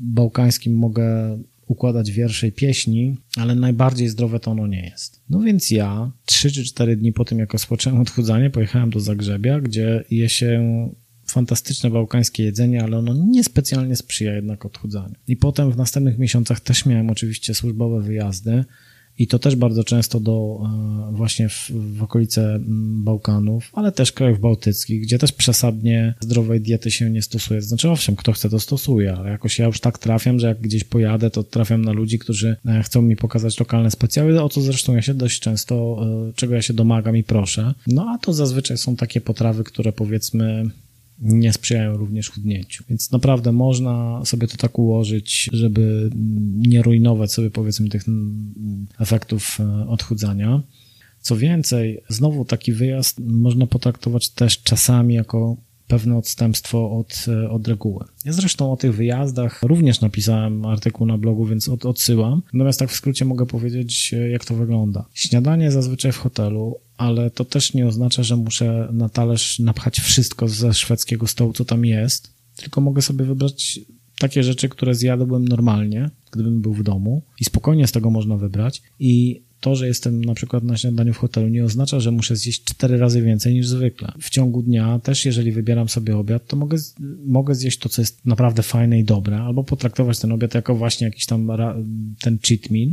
bałkańskim 0.02 0.76
mogę 0.76 1.40
układać 1.70 2.12
wiersze 2.12 2.48
i 2.48 2.52
pieśni, 2.52 3.18
ale 3.38 3.56
najbardziej 3.56 4.08
zdrowe 4.08 4.40
to 4.40 4.52
ono 4.52 4.68
nie 4.68 4.82
jest. 4.90 5.22
No 5.30 5.40
więc 5.40 5.72
ja 5.72 6.12
3 6.26 6.52
czy 6.52 6.64
4 6.64 6.98
dni 6.98 7.14
po 7.14 7.26
tym, 7.26 7.40
jak 7.40 7.54
rozpocząłem 7.54 8.02
odchudzanie, 8.02 8.50
pojechałem 8.50 8.90
do 8.90 9.00
Zagrzebia, 9.00 9.62
gdzie 9.62 10.04
je 10.12 10.30
się 10.30 10.90
fantastyczne 11.28 11.90
bałkańskie 11.90 12.44
jedzenie, 12.44 12.84
ale 12.84 12.98
ono 12.98 13.14
niespecjalnie 13.14 13.96
sprzyja 13.96 14.36
jednak 14.36 14.66
odchudzaniu. 14.66 15.16
I 15.28 15.38
potem 15.38 15.72
w 15.72 15.78
następnych 15.78 16.18
miesiącach 16.18 16.60
też 16.60 16.86
miałem 16.86 17.10
oczywiście 17.10 17.54
służbowe 17.54 18.02
wyjazdy 18.02 18.66
i 19.20 19.28
to 19.28 19.40
też 19.40 19.56
bardzo 19.56 19.84
często 19.84 20.20
do 20.20 20.62
e, 21.12 21.16
właśnie 21.16 21.50
w, 21.50 21.72
w 21.72 22.04
okolice 22.04 22.60
Bałkanów, 23.04 23.70
ale 23.74 23.92
też 23.92 24.12
krajów 24.12 24.40
bałtyckich, 24.40 25.02
gdzie 25.02 25.20
też 25.20 25.32
przesadnie 25.32 26.14
zdrowej 26.20 26.62
diety 26.62 26.92
się 26.92 27.10
nie 27.10 27.22
stosuje. 27.22 27.62
Znaczy 27.62 27.90
owszem, 27.90 28.16
kto 28.16 28.32
chce 28.32 28.50
to 28.50 28.60
stosuje, 28.60 29.14
ale 29.14 29.30
jakoś 29.30 29.60
ja 29.60 29.66
już 29.66 29.80
tak 29.80 29.98
trafiam, 29.98 30.40
że 30.40 30.48
jak 30.48 30.62
gdzieś 30.62 30.84
pojadę, 30.84 31.30
to 31.30 31.44
trafiam 31.44 31.86
na 31.86 31.92
ludzi, 31.92 32.20
którzy 32.20 32.56
e, 32.66 32.84
chcą 32.84 33.02
mi 33.02 33.16
pokazać 33.16 33.60
lokalne 33.60 33.92
specjały, 33.92 34.42
o 34.42 34.50
co 34.50 34.62
zresztą 34.62 34.96
ja 34.96 35.02
się 35.02 35.14
dość 35.14 35.40
często, 35.40 36.06
e, 36.30 36.34
czego 36.34 36.56
ja 36.56 36.62
się 36.62 36.74
domagam 36.74 37.18
i 37.18 37.24
proszę. 37.24 37.74
No 37.88 38.10
a 38.10 38.18
to 38.18 38.34
zazwyczaj 38.34 38.78
są 38.78 38.96
takie 38.96 39.22
potrawy, 39.22 39.64
które 39.64 39.92
powiedzmy 39.92 40.66
nie 41.22 41.54
sprzyjają 41.54 41.98
również 41.98 42.30
chudnięciu. 42.30 42.84
Więc 42.90 43.12
naprawdę 43.12 43.52
można 43.52 44.26
sobie 44.26 44.48
to 44.48 44.58
tak 44.58 44.80
ułożyć, 44.80 45.50
żeby 45.54 46.10
nie 46.56 46.82
rujnować 46.82 47.32
sobie 47.32 47.52
powiedzmy 47.52 47.90
tych 47.90 48.06
efektów 49.00 49.58
e, 49.60 49.88
odchudzania. 49.88 50.64
Co 51.22 51.38
więcej, 51.38 52.02
znowu 52.10 52.46
taki 52.46 52.74
wyjazd 52.74 53.20
można 53.20 53.68
potraktować 53.68 54.30
też 54.30 54.62
czasami 54.64 55.14
jako 55.14 55.58
pewne 55.90 56.18
odstępstwo 56.18 56.92
od, 56.92 57.26
e, 57.28 57.50
od 57.50 57.68
reguły. 57.68 58.06
Ja 58.26 58.34
zresztą 58.34 58.72
o 58.72 58.78
tych 58.78 58.96
wyjazdach 58.96 59.64
również 59.64 60.02
napisałem 60.02 60.66
artykuł 60.66 61.08
na 61.08 61.18
blogu, 61.18 61.46
więc 61.46 61.70
od, 61.70 61.86
odsyłam. 61.86 62.42
Natomiast 62.54 62.80
tak 62.80 62.90
w 62.90 62.96
skrócie 62.96 63.26
mogę 63.26 63.46
powiedzieć, 63.46 64.14
e, 64.14 64.30
jak 64.30 64.46
to 64.46 64.56
wygląda. 64.56 65.06
Śniadanie 65.14 65.72
zazwyczaj 65.72 66.12
w 66.12 66.18
hotelu, 66.18 66.76
ale 66.98 67.32
to 67.32 67.46
też 67.46 67.74
nie 67.74 67.88
oznacza, 67.88 68.24
że 68.24 68.36
muszę 68.36 68.90
na 68.92 69.10
talerz 69.10 69.60
napchać 69.60 70.00
wszystko 70.00 70.48
ze 70.48 70.74
szwedzkiego 70.74 71.28
stołu, 71.28 71.54
co 71.54 71.66
tam 71.66 71.86
jest, 71.86 72.34
tylko 72.56 72.82
mogę 72.82 73.02
sobie 73.02 73.26
wybrać 73.26 73.80
takie 74.20 74.44
rzeczy, 74.44 74.70
które 74.70 74.96
zjadłbym 74.96 75.48
normalnie, 75.48 76.10
gdybym 76.32 76.62
był 76.62 76.74
w 76.74 76.84
domu 76.84 77.22
i 77.40 77.46
spokojnie 77.46 77.88
z 77.88 77.92
tego 77.92 78.10
można 78.10 78.38
wybrać 78.38 78.82
i 79.00 79.42
to, 79.60 79.76
że 79.76 79.88
jestem 79.88 80.26
na 80.26 80.34
przykład 80.34 80.64
na 80.64 80.78
śniadaniu 80.78 81.14
w 81.14 81.18
hotelu, 81.18 81.48
nie 81.48 81.64
oznacza, 81.64 82.00
że 82.00 82.12
muszę 82.12 82.36
zjeść 82.36 82.64
cztery 82.64 82.98
razy 82.98 83.22
więcej 83.22 83.54
niż 83.54 83.68
zwykle. 83.68 84.12
W 84.22 84.30
ciągu 84.30 84.62
dnia 84.62 85.00
też, 85.00 85.26
jeżeli 85.26 85.52
wybieram 85.52 85.90
sobie 85.90 86.18
obiad, 86.18 86.48
to 86.48 86.56
mogę, 86.56 86.78
mogę 87.26 87.56
zjeść 87.56 87.80
to, 87.80 87.90
co 87.90 88.02
jest 88.02 88.26
naprawdę 88.26 88.64
fajne 88.64 89.00
i 89.00 89.04
dobre, 89.04 89.38
albo 89.38 89.64
potraktować 89.64 90.20
ten 90.20 90.32
obiad 90.32 90.54
jako 90.54 90.76
właśnie 90.76 91.06
jakiś 91.06 91.26
tam 91.26 91.48
ten 92.22 92.40
cheat 92.48 92.70
meal. 92.70 92.90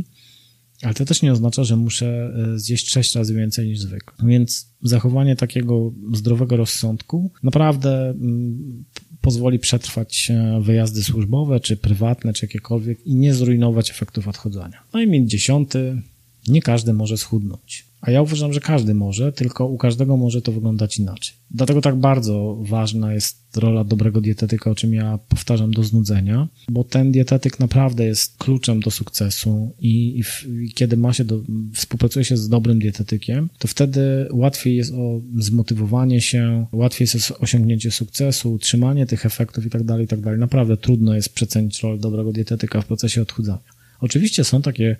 Ale 0.81 0.93
to 0.93 1.05
też 1.05 1.21
nie 1.21 1.31
oznacza, 1.31 1.63
że 1.63 1.75
muszę 1.75 2.33
e, 2.55 2.59
zjeść 2.59 2.89
sześć 2.89 3.15
razy 3.15 3.33
więcej 3.33 3.67
niż 3.67 3.79
zwykle. 3.79 4.27
Więc 4.27 4.75
zachowanie 4.81 5.35
takiego 5.35 5.93
zdrowego 6.13 6.57
rozsądku 6.57 7.31
naprawdę 7.43 8.09
mm, 8.09 8.85
pozwoli 9.21 9.59
przetrwać 9.59 10.31
e, 10.31 10.61
wyjazdy 10.61 11.03
służbowe, 11.03 11.59
czy 11.59 11.77
prywatne, 11.77 12.33
czy 12.33 12.45
jakiekolwiek 12.45 13.07
i 13.07 13.15
nie 13.15 13.33
zrujnować 13.33 13.91
efektów 13.91 14.27
odchodzenia. 14.27 14.83
No 14.93 15.01
i 15.01 15.07
minut 15.07 15.29
dziesiąty, 15.29 16.01
nie 16.47 16.61
każdy 16.61 16.93
może 16.93 17.17
schudnąć. 17.17 17.87
A 18.01 18.11
ja 18.11 18.21
uważam, 18.21 18.53
że 18.53 18.59
każdy 18.59 18.93
może, 18.93 19.31
tylko 19.31 19.67
u 19.67 19.77
każdego 19.77 20.17
może 20.17 20.41
to 20.41 20.51
wyglądać 20.51 20.99
inaczej. 20.99 21.35
Dlatego 21.51 21.81
tak 21.81 21.95
bardzo 21.95 22.57
ważna 22.61 23.13
jest 23.13 23.57
rola 23.57 23.83
dobrego 23.83 24.21
dietetyka, 24.21 24.71
o 24.71 24.75
czym 24.75 24.93
ja 24.93 25.19
powtarzam 25.29 25.71
do 25.71 25.83
znudzenia, 25.83 26.47
bo 26.69 26.83
ten 26.83 27.11
dietetyk 27.11 27.59
naprawdę 27.59 28.05
jest 28.05 28.37
kluczem 28.37 28.79
do 28.79 28.91
sukcesu 28.91 29.71
i, 29.79 30.19
i, 30.19 30.23
w, 30.23 30.45
i 30.63 30.73
kiedy 30.73 30.97
ma 30.97 31.13
się 31.13 31.25
do, 31.25 31.41
współpracuje 31.73 32.25
się 32.25 32.37
z 32.37 32.49
dobrym 32.49 32.79
dietetykiem, 32.79 33.49
to 33.59 33.67
wtedy 33.67 34.27
łatwiej 34.31 34.75
jest 34.75 34.93
o 34.93 35.21
zmotywowanie 35.37 36.21
się, 36.21 36.65
łatwiej 36.71 37.07
jest 37.13 37.33
osiągnięcie 37.39 37.91
sukcesu, 37.91 38.53
utrzymanie 38.53 39.05
tych 39.05 39.25
efektów 39.25 39.65
i 39.65 39.69
tak 39.69 39.83
dalej, 39.83 40.05
i 40.05 40.07
tak 40.07 40.21
dalej. 40.21 40.39
Naprawdę 40.39 40.77
trudno 40.77 41.15
jest 41.15 41.29
przecenić 41.29 41.83
rolę 41.83 41.97
dobrego 41.97 42.31
dietetyka 42.31 42.81
w 42.81 42.85
procesie 42.85 43.21
odchudzania. 43.21 43.77
Oczywiście 44.01 44.43
są 44.43 44.61
takie 44.61 44.97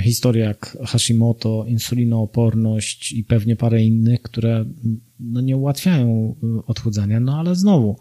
historie 0.00 0.44
jak 0.44 0.78
Hashimoto, 0.84 1.64
insulinooporność 1.68 3.12
i 3.12 3.24
pewnie 3.24 3.56
parę 3.56 3.84
innych, 3.84 4.22
które 4.22 4.64
no, 5.20 5.40
nie 5.40 5.56
ułatwiają 5.56 6.36
y, 6.58 6.66
odchudzania, 6.66 7.20
no 7.20 7.38
ale 7.38 7.56
znowu, 7.56 7.96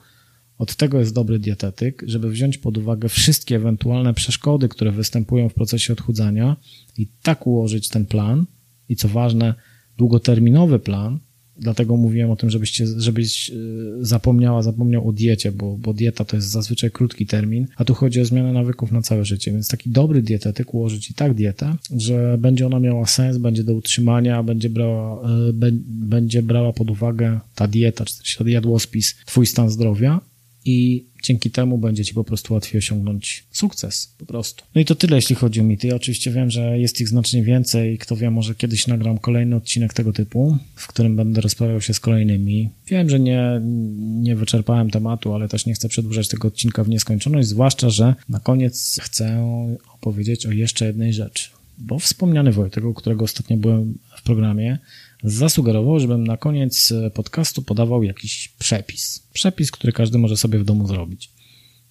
od 0.57 0.75
tego 0.75 0.99
jest 0.99 1.13
dobry 1.13 1.39
dietetyk, 1.39 2.03
żeby 2.07 2.29
wziąć 2.29 2.57
pod 2.57 2.77
uwagę 2.77 3.09
wszystkie 3.09 3.55
ewentualne 3.55 4.13
przeszkody, 4.13 4.69
które 4.69 4.91
występują 4.91 5.49
w 5.49 5.53
procesie 5.53 5.93
odchudzania 5.93 6.57
i 6.97 7.07
tak 7.21 7.47
ułożyć 7.47 7.89
ten 7.89 8.05
plan 8.05 8.45
i 8.89 8.95
co 8.95 9.07
ważne, 9.07 9.53
długoterminowy 9.97 10.79
plan, 10.79 11.19
Dlatego 11.59 11.97
mówiłem 11.97 12.31
o 12.31 12.35
tym, 12.35 12.49
żebyście, 12.49 12.87
żebyś 12.97 13.49
e, 13.49 13.53
zapomniała, 14.01 14.63
zapomniał 14.63 15.07
o 15.07 15.13
diecie, 15.13 15.51
bo, 15.51 15.77
bo 15.77 15.93
dieta 15.93 16.25
to 16.25 16.35
jest 16.35 16.47
zazwyczaj 16.47 16.91
krótki 16.91 17.25
termin, 17.25 17.67
a 17.75 17.85
tu 17.85 17.93
chodzi 17.93 18.21
o 18.21 18.25
zmianę 18.25 18.53
nawyków 18.53 18.91
na 18.91 19.01
całe 19.01 19.25
życie, 19.25 19.51
więc 19.51 19.67
taki 19.67 19.89
dobry 19.89 20.21
dietetyk 20.21 20.73
ułożyć 20.73 21.09
i 21.09 21.13
tak 21.13 21.33
dietę, 21.33 21.75
że 21.97 22.37
będzie 22.39 22.65
ona 22.65 22.79
miała 22.79 23.05
sens, 23.05 23.37
będzie 23.37 23.63
do 23.63 23.73
utrzymania, 23.73 24.43
będzie 24.43 24.69
brała, 24.69 25.29
e, 25.29 25.53
będzie 25.87 26.43
brała 26.43 26.73
pod 26.73 26.89
uwagę 26.89 27.39
ta 27.55 27.67
dieta, 27.67 28.05
czy 28.05 28.49
jadłospis, 28.49 29.15
twój 29.25 29.45
stan 29.45 29.69
zdrowia 29.69 30.21
i 30.65 31.05
dzięki 31.27 31.51
temu 31.51 31.77
będzie 31.77 32.05
ci 32.05 32.13
po 32.13 32.23
prostu 32.23 32.53
łatwiej 32.53 32.79
osiągnąć 32.79 33.43
sukces, 33.51 34.13
po 34.17 34.25
prostu. 34.25 34.63
No 34.75 34.81
i 34.81 34.85
to 34.85 34.95
tyle, 34.95 35.15
jeśli 35.15 35.35
chodzi 35.35 35.59
o 35.59 35.63
mity. 35.63 35.87
Ja 35.87 35.95
oczywiście 35.95 36.31
wiem, 36.31 36.49
że 36.49 36.79
jest 36.79 37.01
ich 37.01 37.07
znacznie 37.07 37.43
więcej. 37.43 37.97
Kto 37.97 38.15
wie, 38.15 38.31
może 38.31 38.55
kiedyś 38.55 38.87
nagram 38.87 39.17
kolejny 39.17 39.55
odcinek 39.55 39.93
tego 39.93 40.13
typu, 40.13 40.57
w 40.75 40.87
którym 40.87 41.15
będę 41.15 41.41
rozprawiał 41.41 41.81
się 41.81 41.93
z 41.93 41.99
kolejnymi. 41.99 42.69
Wiem, 42.87 43.09
że 43.09 43.19
nie, 43.19 43.61
nie 43.97 44.35
wyczerpałem 44.35 44.89
tematu, 44.89 45.33
ale 45.33 45.47
też 45.47 45.65
nie 45.65 45.73
chcę 45.73 45.89
przedłużać 45.89 46.27
tego 46.27 46.47
odcinka 46.47 46.83
w 46.83 46.89
nieskończoność, 46.89 47.47
zwłaszcza, 47.47 47.89
że 47.89 48.15
na 48.29 48.39
koniec 48.39 48.99
chcę 49.01 49.47
opowiedzieć 49.93 50.45
o 50.45 50.51
jeszcze 50.51 50.85
jednej 50.85 51.13
rzeczy. 51.13 51.56
Bo 51.77 51.99
wspomniany 51.99 52.51
Wojtek, 52.51 52.85
u 52.85 52.93
którego 52.93 53.25
ostatnio 53.25 53.57
byłem 53.57 53.97
w 54.17 54.23
programie, 54.23 54.79
zasugerował, 55.23 55.99
żebym 55.99 56.27
na 56.27 56.37
koniec 56.37 56.91
e, 56.91 57.11
podcastu 57.11 57.61
podawał 57.61 58.03
jakiś 58.03 58.47
przepis. 58.59 59.27
Przepis, 59.33 59.71
który 59.71 59.93
każdy 59.93 60.17
może 60.17 60.37
sobie 60.37 60.59
w 60.59 60.63
domu 60.63 60.87
zrobić. 60.87 61.31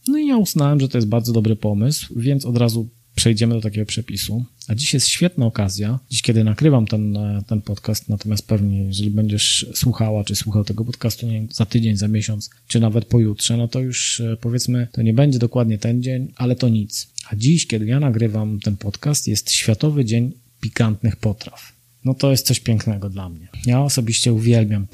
No 0.09 0.19
i 0.19 0.27
ja 0.27 0.37
uznałem, 0.37 0.81
że 0.81 0.89
to 0.89 0.99
jest 0.99 1.09
bardzo 1.09 1.33
dobry 1.33 1.57
pomysł, 1.57 2.15
więc 2.17 2.47
od 2.47 2.57
razu 2.57 2.89
przejdziemy 3.17 3.55
do 3.55 3.61
takiego 3.61 3.87
przepisu. 3.87 4.45
A 4.69 4.75
dziś 4.75 4.95
jest 4.95 5.09
świetna 5.09 5.47
okazja, 5.47 5.99
dziś 6.11 6.23
kiedy 6.23 6.45
nakrywam 6.45 6.87
ten, 6.87 7.17
e, 7.17 7.43
ten 7.47 7.61
podcast, 7.63 8.09
natomiast 8.09 8.47
pewnie 8.47 8.83
jeżeli 8.83 9.11
będziesz 9.11 9.67
słuchała, 9.75 10.25
czy 10.25 10.37
słuchał 10.37 10.65
tego 10.65 10.85
podcastu 10.85 11.27
nie, 11.27 11.47
za 11.51 11.67
tydzień, 11.67 11.97
za 11.97 12.09
miesiąc, 12.09 12.51
czy 12.69 12.81
nawet 12.81 13.05
pojutrze, 13.05 13.57
no 13.57 13.69
to 13.69 13.81
już 13.81 14.21
e, 14.21 14.37
powiedzmy, 14.41 14.89
to 14.93 15.03
nie 15.03 15.13
będzie 15.13 15.39
dokładnie 15.39 15.79
ten 15.79 16.03
dzień, 16.03 16.33
ale 16.37 16.57
to 16.57 16.69
nic. 16.69 17.09
A 17.31 17.37
dziś, 17.37 17.67
kiedy 17.67 17.87
ja 17.87 18.01
nagrywam 18.01 18.61
ten 18.61 18.77
podcast, 18.77 19.29
jest 19.29 19.53
Światowy 19.53 20.05
Dzień 20.05 20.33
Pikantnych 20.61 21.17
Potraw 21.17 21.77
no 22.07 22.15
to 22.15 22.31
jest 22.31 22.47
coś 22.47 22.61
pięknego 22.61 23.11
dla 23.11 23.29
mnie. 23.29 23.49
Ja 23.67 23.83
osobiście 23.83 24.33
uwielbiam 24.33 24.87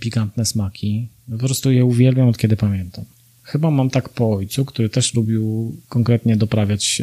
pikantne 0.00 0.46
smaki. 0.46 1.08
Po 1.30 1.38
prostu 1.38 1.70
je 1.70 1.84
uwielbiam 1.84 2.28
od 2.28 2.38
kiedy 2.38 2.56
pamiętam. 2.56 3.04
Chyba 3.46 3.70
mam 3.70 3.90
tak 3.90 4.08
po 4.08 4.32
ojcu, 4.32 4.64
który 4.64 4.88
też 4.88 5.14
lubił 5.14 5.76
konkretnie 5.88 6.36
doprawiać 6.36 7.02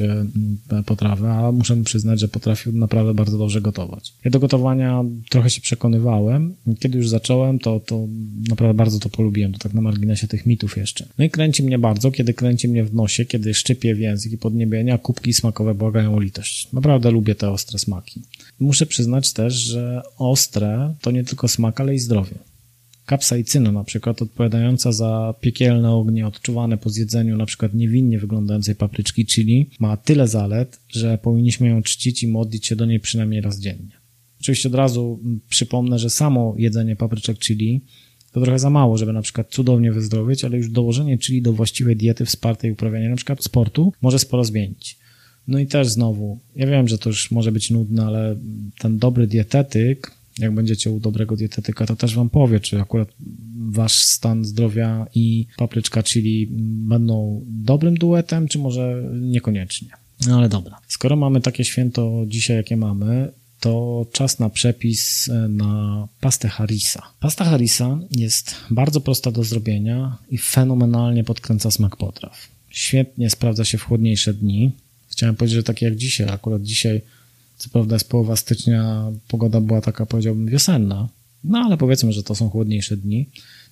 e, 0.72 0.84
potrawę, 0.84 1.32
a 1.32 1.52
muszę 1.52 1.76
mu 1.76 1.84
przyznać, 1.84 2.20
że 2.20 2.28
potrafił 2.28 2.74
naprawdę 2.74 3.14
bardzo 3.14 3.38
dobrze 3.38 3.62
gotować. 3.62 4.14
Ja 4.26 4.32
do 4.32 4.40
gotowania 4.40 5.04
trochę 5.30 5.50
się 5.50 5.62
przekonywałem. 5.62 6.56
Kiedy 6.80 6.98
już 6.98 7.10
zacząłem, 7.10 7.60
to, 7.60 7.80
to 7.80 8.08
naprawdę 8.50 8.74
bardzo 8.74 9.00
to 9.00 9.10
polubiłem. 9.10 9.54
To 9.54 9.60
tak 9.60 9.74
na 9.74 9.82
marginesie 9.82 10.28
tych 10.28 10.46
mitów 10.46 10.78
jeszcze. 10.78 11.06
No 11.18 11.26
i 11.26 11.30
kręci 11.30 11.64
mnie 11.64 11.80
bardzo, 11.80 12.12
kiedy 12.12 12.34
kręci 12.34 12.68
mnie 12.68 12.84
w 12.84 12.94
nosie, 12.94 13.26
kiedy 13.26 13.54
szczypie 13.54 13.96
w 13.96 14.00
język 14.00 14.32
i 14.32 14.38
podniebienia, 14.38 14.98
kubki 14.98 15.34
smakowe 15.34 15.76
błagają 15.76 16.16
o 16.16 16.20
litość. 16.20 16.72
Naprawdę 16.74 17.12
lubię 17.12 17.36
te 17.36 17.50
ostre 17.50 17.80
smaki. 17.80 18.22
Muszę 18.60 18.86
przyznać 18.86 19.34
też, 19.34 19.54
że 19.54 20.02
ostre 20.18 20.94
to 21.02 21.12
nie 21.12 21.24
tylko 21.24 21.48
smak, 21.48 21.82
ale 21.82 21.96
i 21.96 22.00
zdrowie. 22.00 22.36
Kapsaicyna 23.06 23.72
na 23.72 23.84
przykład, 23.84 24.22
odpowiadająca 24.22 24.92
za 24.92 25.34
piekielne 25.42 25.92
ognie 25.92 26.28
odczuwane 26.28 26.78
po 26.78 26.90
zjedzeniu 26.90 27.38
na 27.38 27.46
przykład 27.46 27.74
niewinnie 27.74 28.20
wyglądającej 28.20 28.76
papryczki 28.76 29.26
chili, 29.26 29.70
ma 29.80 29.98
tyle 29.98 30.28
zalet, 30.28 30.80
że 30.90 31.18
powinniśmy 31.18 31.68
ją 31.68 31.84
czcić 31.84 32.24
i 32.24 32.28
modlić 32.28 32.68
się 32.68 32.76
do 32.76 32.86
niej 32.86 33.00
przynajmniej 33.00 33.42
raz 33.42 33.60
dziennie. 33.60 33.98
Oczywiście 34.42 34.70
od 34.70 34.76
razu 34.76 35.20
przypomnę, 35.50 36.00
że 36.00 36.10
samo 36.10 36.56
jedzenie 36.58 36.96
papryczek 36.96 37.40
chili 37.40 37.82
to 38.32 38.42
trochę 38.42 38.60
za 38.60 38.70
mało, 38.70 38.98
żeby 38.98 39.14
na 39.14 39.22
przykład 39.22 39.50
cudownie 39.50 39.92
wyzdrowieć, 39.92 40.46
ale 40.46 40.58
już 40.58 40.70
dołożenie 40.70 41.18
chili 41.18 41.42
do 41.42 41.54
właściwej 41.54 41.96
diety 41.96 42.26
wspartej 42.26 42.72
uprawiania 42.72 43.10
na 43.10 43.16
przykład 43.16 43.44
sportu 43.44 43.94
może 44.02 44.20
sporo 44.20 44.44
zmienić. 44.44 44.98
No 45.48 45.60
i 45.60 45.68
też 45.68 45.88
znowu, 45.88 46.40
ja 46.56 46.68
wiem, 46.68 46.88
że 46.88 46.98
to 46.98 47.10
już 47.10 47.32
może 47.32 47.52
być 47.52 47.72
nudne, 47.72 48.06
ale 48.06 48.36
ten 48.80 48.98
dobry 48.98 49.28
dietetyk 49.28 50.12
jak 50.38 50.54
będziecie 50.54 50.92
u 50.92 51.00
dobrego 51.00 51.36
dietetyka, 51.36 51.86
to 51.86 51.96
też 51.96 52.16
wam 52.16 52.30
powie, 52.30 52.60
czy 52.60 52.82
akurat 52.82 53.08
wasz 53.70 54.04
stan 54.04 54.46
zdrowia 54.46 55.08
i 55.16 55.48
papryczka 55.58 56.04
chili 56.04 56.48
będą 56.88 57.42
dobrym 57.48 57.98
duetem, 57.98 58.48
czy 58.48 58.60
może 58.60 59.04
niekoniecznie. 59.22 59.90
No 60.28 60.38
ale 60.38 60.50
dobra. 60.50 60.80
Skoro 60.88 61.16
mamy 61.16 61.42
takie 61.42 61.66
święto 61.66 62.24
dzisiaj, 62.28 62.58
jakie 62.58 62.78
mamy, 62.78 63.32
to 63.60 64.06
czas 64.12 64.40
na 64.40 64.50
przepis 64.50 65.30
e, 65.30 65.48
na 65.48 66.08
pastę 66.22 66.48
Harisa. 66.50 67.02
Pasta 67.20 67.46
Harisa 67.46 68.00
jest 68.12 68.56
bardzo 68.72 69.02
prosta 69.02 69.32
do 69.32 69.44
zrobienia 69.44 70.18
i 70.30 70.38
fenomenalnie 70.38 71.24
podkręca 71.24 71.72
smak 71.72 71.98
potraw. 71.98 72.48
Świetnie 72.70 73.30
sprawdza 73.30 73.66
się 73.66 73.78
w 73.78 73.84
chłodniejsze 73.84 74.34
dni. 74.34 74.72
Chciałem 75.08 75.36
powiedzieć, 75.36 75.56
że 75.56 75.64
takie 75.64 75.86
jak 75.86 75.96
dzisiaj, 75.96 76.30
akurat 76.30 76.62
dzisiaj 76.62 77.02
co 77.64 77.70
prawda 77.70 77.96
jest 77.96 78.10
połowa 78.10 78.36
stycznia, 78.36 79.12
pogoda 79.28 79.62
była 79.62 79.82
taka, 79.82 80.06
powiedziałbym, 80.06 80.48
wiosenna, 80.48 81.10
no 81.44 81.60
ale 81.60 81.78
powiedzmy, 81.78 82.14
że 82.14 82.24
to 82.24 82.36
są 82.36 82.50
chłodniejsze 82.50 82.98
dni. 82.98 83.30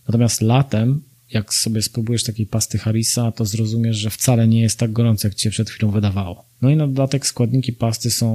Natomiast 0.08 0.42
latem, 0.42 1.02
jak 1.32 1.54
sobie 1.54 1.82
spróbujesz 1.82 2.24
takiej 2.24 2.48
pasty 2.48 2.78
Harisa, 2.78 3.32
to 3.32 3.46
zrozumiesz, 3.46 3.98
że 3.98 4.10
wcale 4.10 4.48
nie 4.48 4.62
jest 4.62 4.80
tak 4.80 4.92
gorąco, 4.92 5.28
jak 5.28 5.36
ci 5.36 5.44
się 5.44 5.50
przed 5.50 5.70
chwilą 5.70 5.92
wydawało. 5.92 6.46
No 6.62 6.70
i 6.70 6.76
na 6.76 6.88
dodatek 6.88 7.28
składniki 7.28 7.74
pasty 7.74 8.12
są 8.12 8.28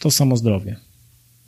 to 0.00 0.10
samo 0.10 0.36
zdrowie. 0.36 0.76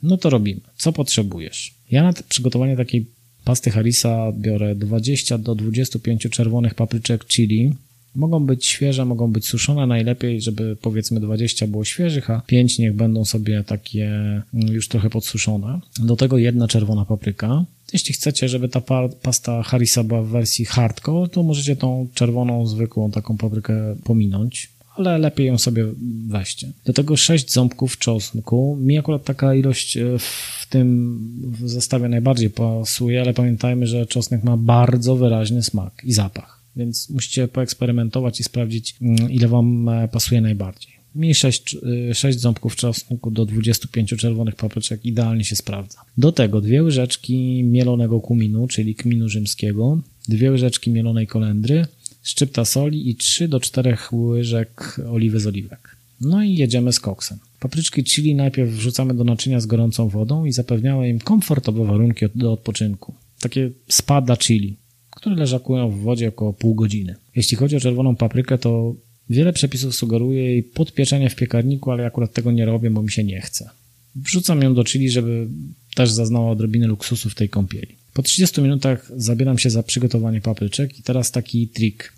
No 0.03 0.17
to 0.17 0.29
robimy. 0.29 0.61
Co 0.75 0.93
potrzebujesz? 0.93 1.73
Ja 1.91 2.03
na 2.03 2.13
przygotowanie 2.29 2.77
takiej 2.77 3.05
pasty 3.43 3.71
Harisa 3.71 4.31
biorę 4.31 4.75
20 4.75 5.37
do 5.37 5.55
25 5.55 6.27
czerwonych 6.31 6.75
papryczek 6.75 7.25
chili, 7.27 7.73
Mogą 8.17 8.45
być 8.45 8.65
świeże, 8.65 9.05
mogą 9.05 9.31
być 9.31 9.47
suszone, 9.47 9.87
najlepiej, 9.87 10.41
żeby 10.41 10.77
powiedzmy 10.81 11.19
20 11.19 11.67
było 11.67 11.85
świeżych, 11.85 12.29
a 12.29 12.41
5 12.47 12.79
niech 12.79 12.93
będą 12.93 13.25
sobie 13.25 13.63
takie 13.63 14.07
mm, 14.07 14.43
już 14.53 14.87
trochę 14.87 15.09
podsuszone. 15.09 15.79
Do 15.99 16.15
tego 16.15 16.37
jedna 16.37 16.67
czerwona 16.67 17.05
papryka, 17.05 17.65
Jeśli 17.93 18.13
chcecie, 18.13 18.49
żeby 18.49 18.69
ta 18.69 18.81
pasta 19.21 19.63
Harisa 19.63 20.03
była 20.03 20.21
w 20.21 20.27
wersji 20.27 20.65
hardcore, 20.65 21.29
to 21.29 21.43
możecie 21.43 21.75
tą 21.75 22.07
czerwoną, 22.13 22.67
zwykłą 22.67 23.11
taką 23.11 23.37
paprykę 23.37 23.95
pominąć, 24.03 24.69
ale 24.97 25.17
lepiej 25.17 25.47
ją 25.47 25.57
sobie 25.57 25.85
weźcie. 26.27 26.71
Do 26.85 26.93
tego 26.93 27.17
6 27.17 27.53
ząbków 27.53 27.97
czosnku. 27.97 28.77
Mi 28.81 28.97
akurat 28.97 29.23
taka 29.23 29.55
ilość 29.55 29.97
e, 29.97 30.19
w 30.19 30.67
tym 30.69 31.19
zestawie 31.63 32.09
najbardziej 32.09 32.49
pasuje, 32.49 33.21
ale 33.21 33.33
pamiętajmy, 33.33 33.87
że 33.87 34.05
czosnek 34.05 34.43
ma 34.43 34.57
bardzo 34.57 35.15
wyraźny 35.15 35.63
smak 35.63 36.01
i 36.03 36.13
zapach, 36.13 36.56
więc 36.77 37.09
musicie 37.09 37.47
poeksperymentować 37.47 38.39
i 38.39 38.43
sprawdzić, 38.43 38.95
mm, 39.01 39.31
ile 39.31 39.47
wam 39.47 39.89
e, 39.89 40.07
pasuje 40.07 40.41
najbardziej. 40.41 40.97
Mi 41.15 41.35
6, 41.35 41.77
6 42.13 42.39
ząbków 42.39 42.75
czosnku 42.75 43.31
do 43.31 43.45
25 43.45 44.09
czerwonych 44.09 44.55
papryczek 44.55 45.05
idealnie 45.05 45.43
się 45.43 45.55
sprawdza. 45.55 46.01
Do 46.17 46.31
tego 46.31 46.61
dwie 46.61 46.83
łyżeczki 46.83 47.63
mielonego 47.63 48.19
kuminu, 48.19 48.67
czyli 48.67 48.95
kminu 48.95 49.29
rzymskiego, 49.29 50.01
dwie 50.27 50.51
łyżeczki 50.51 50.91
mielonej 50.91 51.27
kolendry, 51.27 51.85
szczypta 52.23 52.65
soli 52.65 53.09
i 53.09 53.15
3 53.15 53.47
do 53.47 53.59
4 53.59 53.97
łyżek 54.11 54.99
oliwy 55.09 55.39
z 55.39 55.47
oliwek. 55.47 55.97
No 56.21 56.43
i 56.43 56.55
jedziemy 56.55 56.93
z 56.93 56.99
koksem. 56.99 57.39
Papryczki 57.59 58.03
chili 58.03 58.35
najpierw 58.35 58.69
wrzucamy 58.69 59.13
do 59.13 59.23
naczynia 59.23 59.59
z 59.59 59.65
gorącą 59.65 60.09
wodą 60.09 60.45
i 60.45 60.51
zapewniamy 60.51 61.09
im 61.09 61.19
komfortowe 61.19 61.85
warunki 61.85 62.25
do 62.35 62.53
odpoczynku. 62.53 63.13
Takie 63.39 63.69
spa 63.89 64.21
dla 64.21 64.37
chili, 64.37 64.77
które 65.17 65.35
leżakują 65.35 65.89
w 65.89 65.99
wodzie 65.99 66.27
około 66.29 66.53
pół 66.53 66.75
godziny. 66.75 67.15
Jeśli 67.35 67.57
chodzi 67.57 67.75
o 67.75 67.79
czerwoną 67.79 68.15
paprykę, 68.15 68.57
to 68.57 68.95
wiele 69.29 69.53
przepisów 69.53 69.95
sugeruje 69.95 70.43
jej 70.43 70.63
podpieczenie 70.63 71.29
w 71.29 71.35
piekarniku, 71.35 71.91
ale 71.91 72.05
akurat 72.05 72.33
tego 72.33 72.51
nie 72.51 72.65
robię, 72.65 72.89
bo 72.89 73.03
mi 73.03 73.11
się 73.11 73.23
nie 73.23 73.41
chce. 73.41 73.69
Wrzucam 74.15 74.61
ją 74.61 74.73
do 74.73 74.83
chili, 74.83 75.09
żeby 75.09 75.47
też 75.95 76.11
zaznała 76.11 76.51
odrobinę 76.51 76.87
luksusu 76.87 77.29
w 77.29 77.35
tej 77.35 77.49
kąpieli. 77.49 77.95
Po 78.13 78.23
30 78.23 78.61
minutach 78.61 79.11
zabieram 79.15 79.57
się 79.57 79.69
za 79.69 79.83
przygotowanie 79.83 80.41
papryczek 80.41 80.99
i 80.99 81.03
teraz 81.03 81.31
taki 81.31 81.67
trik. 81.67 82.13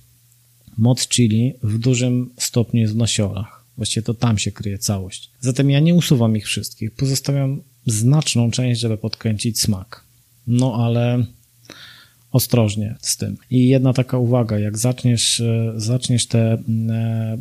Moc 0.78 1.08
chili 1.08 1.54
w 1.64 1.78
dużym 1.78 2.30
stopniu 2.38 2.82
jest 2.82 2.94
w 2.94 2.98
nasiorach. 2.98 3.66
Właściwie 3.78 4.04
to 4.04 4.14
tam 4.14 4.38
się 4.38 4.52
kryje 4.52 4.78
całość. 4.78 5.32
Zatem 5.40 5.70
ja 5.70 5.80
nie 5.80 5.96
usuwam 5.96 6.38
ich 6.38 6.46
wszystkich. 6.46 6.92
Pozostawiam 6.92 7.62
znaczną 7.86 8.52
część, 8.52 8.82
żeby 8.82 8.98
podkręcić 8.98 9.62
smak. 9.62 10.04
No 10.48 10.76
ale 10.86 11.26
ostrożnie 12.32 12.96
z 13.02 13.18
tym. 13.18 13.38
I 13.50 13.68
jedna 13.68 13.94
taka 13.94 14.18
uwaga, 14.18 14.60
jak 14.60 14.78
zaczniesz, 14.78 15.40
e, 15.40 15.74
zaczniesz 15.76 16.28
te 16.28 16.54
mm, 16.54 16.92
e, 16.92 17.38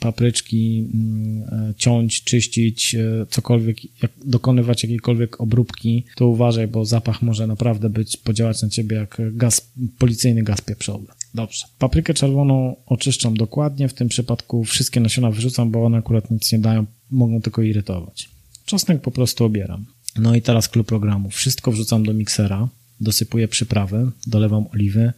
papryczki 0.00 0.90
mm, 0.94 1.70
e, 1.70 1.74
ciąć, 1.76 2.24
czyścić, 2.24 2.96
cokolwiek, 3.30 4.02
jak 4.02 4.12
dokonywać 4.24 4.82
jakiejkolwiek 4.82 5.40
obróbki, 5.40 6.04
to 6.16 6.26
uważaj, 6.26 6.68
bo 6.68 6.84
zapach 6.84 7.22
może 7.22 7.46
naprawdę 7.46 7.90
być, 7.90 8.16
podziałać 8.16 8.62
na 8.62 8.68
ciebie 8.68 8.96
jak 8.96 9.20
gaz, 9.32 9.72
policyjny 9.98 10.42
gaz 10.42 10.60
pieprzowy. 10.60 11.06
Dobrze. 11.34 11.66
Paprykę 11.78 12.14
czerwoną 12.14 12.76
oczyszczam 12.86 13.36
dokładnie, 13.36 13.88
w 13.88 13.94
tym 13.94 14.08
przypadku 14.08 14.64
wszystkie 14.64 15.00
nasiona 15.00 15.30
wyrzucam, 15.30 15.70
bo 15.70 15.84
one 15.84 15.98
akurat 15.98 16.30
nic 16.30 16.52
nie 16.52 16.58
dają, 16.58 16.86
mogą 17.10 17.42
tylko 17.42 17.62
irytować. 17.62 18.28
Czosnek 18.64 19.00
po 19.00 19.10
prostu 19.10 19.44
obieram. 19.44 19.86
No 20.18 20.36
i 20.36 20.42
teraz 20.42 20.68
klub 20.68 20.86
programu. 20.86 21.30
Wszystko 21.30 21.72
wrzucam 21.72 22.04
do 22.04 22.14
miksera, 22.14 22.68
dosypuję 23.02 23.48
przyprawy, 23.48 24.10
dolewam 24.26 24.64
oliwy 24.74 25.12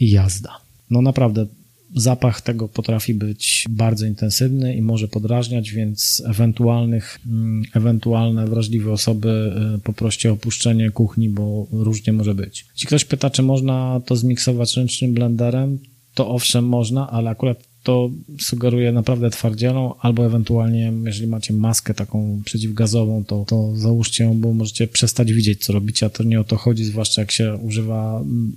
i 0.00 0.10
jazda. 0.10 0.50
No 0.90 1.02
naprawdę, 1.02 1.46
zapach 1.94 2.40
tego 2.40 2.68
potrafi 2.68 3.14
być 3.14 3.66
bardzo 3.70 4.06
intensywny 4.06 4.76
i 4.76 4.82
może 4.82 5.08
podrażniać, 5.08 5.70
więc 5.70 6.22
ewentualnych, 6.26 7.18
mm, 7.26 7.62
ewentualne 7.74 8.46
wrażliwe 8.46 8.92
osoby 8.92 9.52
y, 9.76 9.78
poproście 9.78 10.30
o 10.30 10.32
opuszczenie 10.32 10.90
kuchni, 10.90 11.28
bo 11.28 11.66
różnie 11.72 12.12
może 12.12 12.34
być. 12.34 12.66
Jeśli 12.72 12.86
ktoś 12.86 13.04
pyta, 13.04 13.30
czy 13.30 13.42
można 13.42 14.00
to 14.06 14.16
zmiksować 14.16 14.76
ręcznym 14.76 15.14
blenderem, 15.14 15.78
to 16.14 16.28
owszem 16.28 16.64
można, 16.64 17.10
ale 17.10 17.30
akurat 17.30 17.71
to 17.82 18.10
sugeruje 18.40 18.92
naprawdę 18.92 19.30
twardzielą, 19.30 19.94
albo 20.00 20.26
ewentualnie, 20.26 20.92
jeżeli 21.04 21.26
macie 21.26 21.54
maskę 21.54 21.94
taką 21.94 22.42
przeciwgazową, 22.44 23.24
to, 23.24 23.44
to 23.48 23.76
załóżcie 23.76 24.24
ją, 24.24 24.40
bo 24.40 24.52
możecie 24.52 24.86
przestać 24.86 25.32
widzieć, 25.32 25.64
co 25.64 25.72
robicie, 25.72 26.06
a 26.06 26.10
to 26.10 26.22
nie 26.22 26.40
o 26.40 26.44
to 26.44 26.56
chodzi, 26.56 26.84
zwłaszcza 26.84 27.22
jak 27.22 27.30
się 27.30 27.54
używa 27.54 28.20
mm, 28.20 28.56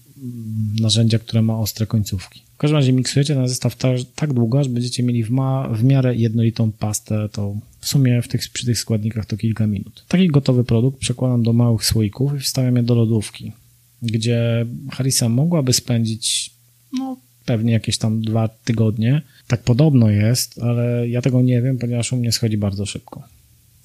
narzędzia, 0.79 1.19
które 1.19 1.41
ma 1.41 1.59
ostre 1.59 1.87
końcówki. 1.87 2.41
W 2.55 2.57
każdym 2.57 2.75
razie 2.75 2.93
miksujecie 2.93 3.35
ten 3.35 3.47
zestaw 3.47 3.75
tak, 3.75 3.97
tak 4.15 4.33
długo, 4.33 4.59
aż 4.59 4.67
będziecie 4.67 5.03
mieli 5.03 5.23
w, 5.23 5.29
ma, 5.29 5.69
w 5.69 5.83
miarę 5.83 6.15
jednolitą 6.15 6.71
pastę, 6.71 7.29
to 7.31 7.55
w 7.79 7.87
sumie 7.87 8.21
w 8.21 8.27
tych, 8.27 8.49
przy 8.49 8.65
tych 8.65 8.79
składnikach 8.79 9.25
to 9.25 9.37
kilka 9.37 9.67
minut. 9.67 10.05
Taki 10.07 10.27
gotowy 10.27 10.63
produkt 10.63 10.99
przekładam 10.99 11.43
do 11.43 11.53
małych 11.53 11.85
słoików 11.85 12.35
i 12.35 12.39
wstawiam 12.39 12.75
je 12.75 12.83
do 12.83 12.95
lodówki, 12.95 13.51
gdzie 14.01 14.65
Harisa 14.91 15.29
mogłaby 15.29 15.73
spędzić 15.73 16.51
no, 16.93 17.17
pewnie 17.45 17.73
jakieś 17.73 17.97
tam 17.97 18.21
dwa 18.21 18.47
tygodnie. 18.47 19.21
Tak 19.47 19.63
podobno 19.63 20.09
jest, 20.09 20.59
ale 20.61 21.09
ja 21.09 21.21
tego 21.21 21.41
nie 21.41 21.61
wiem, 21.61 21.77
ponieważ 21.77 22.13
u 22.13 22.17
mnie 22.17 22.31
schodzi 22.31 22.57
bardzo 22.57 22.85
szybko. 22.85 23.23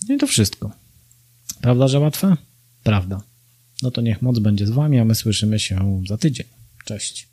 No 0.09 0.15
i 0.15 0.19
to 0.19 0.27
wszystko. 0.27 0.71
Prawda, 1.61 1.89
że 1.89 2.01
łatwe? 2.01 2.37
Prawda. 2.83 3.23
No 3.83 3.91
to 3.91 4.01
niech 4.01 4.23
moc 4.23 4.39
będzie 4.39 4.67
z 4.67 4.71
wami, 4.71 4.99
a 4.99 5.05
my 5.05 5.15
słyszymy 5.15 5.59
się 5.59 6.03
za 6.09 6.19
tydzień. 6.19 6.47
Cześć. 6.85 7.29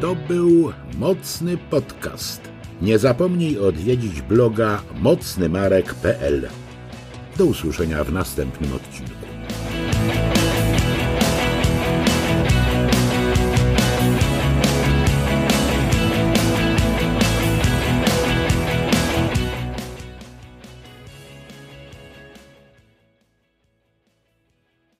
To 0.00 0.16
był 0.28 0.72
mocny 0.98 1.56
podcast. 1.56 2.40
Nie 2.82 2.98
zapomnij 2.98 3.58
odwiedzić 3.58 4.22
bloga 4.22 4.82
mocnymarek.pl. 5.00 6.48
Do 7.38 7.46
usłyszenia 7.46 8.04
w 8.04 8.12
następnym 8.12 8.72
odcinku. 8.72 9.25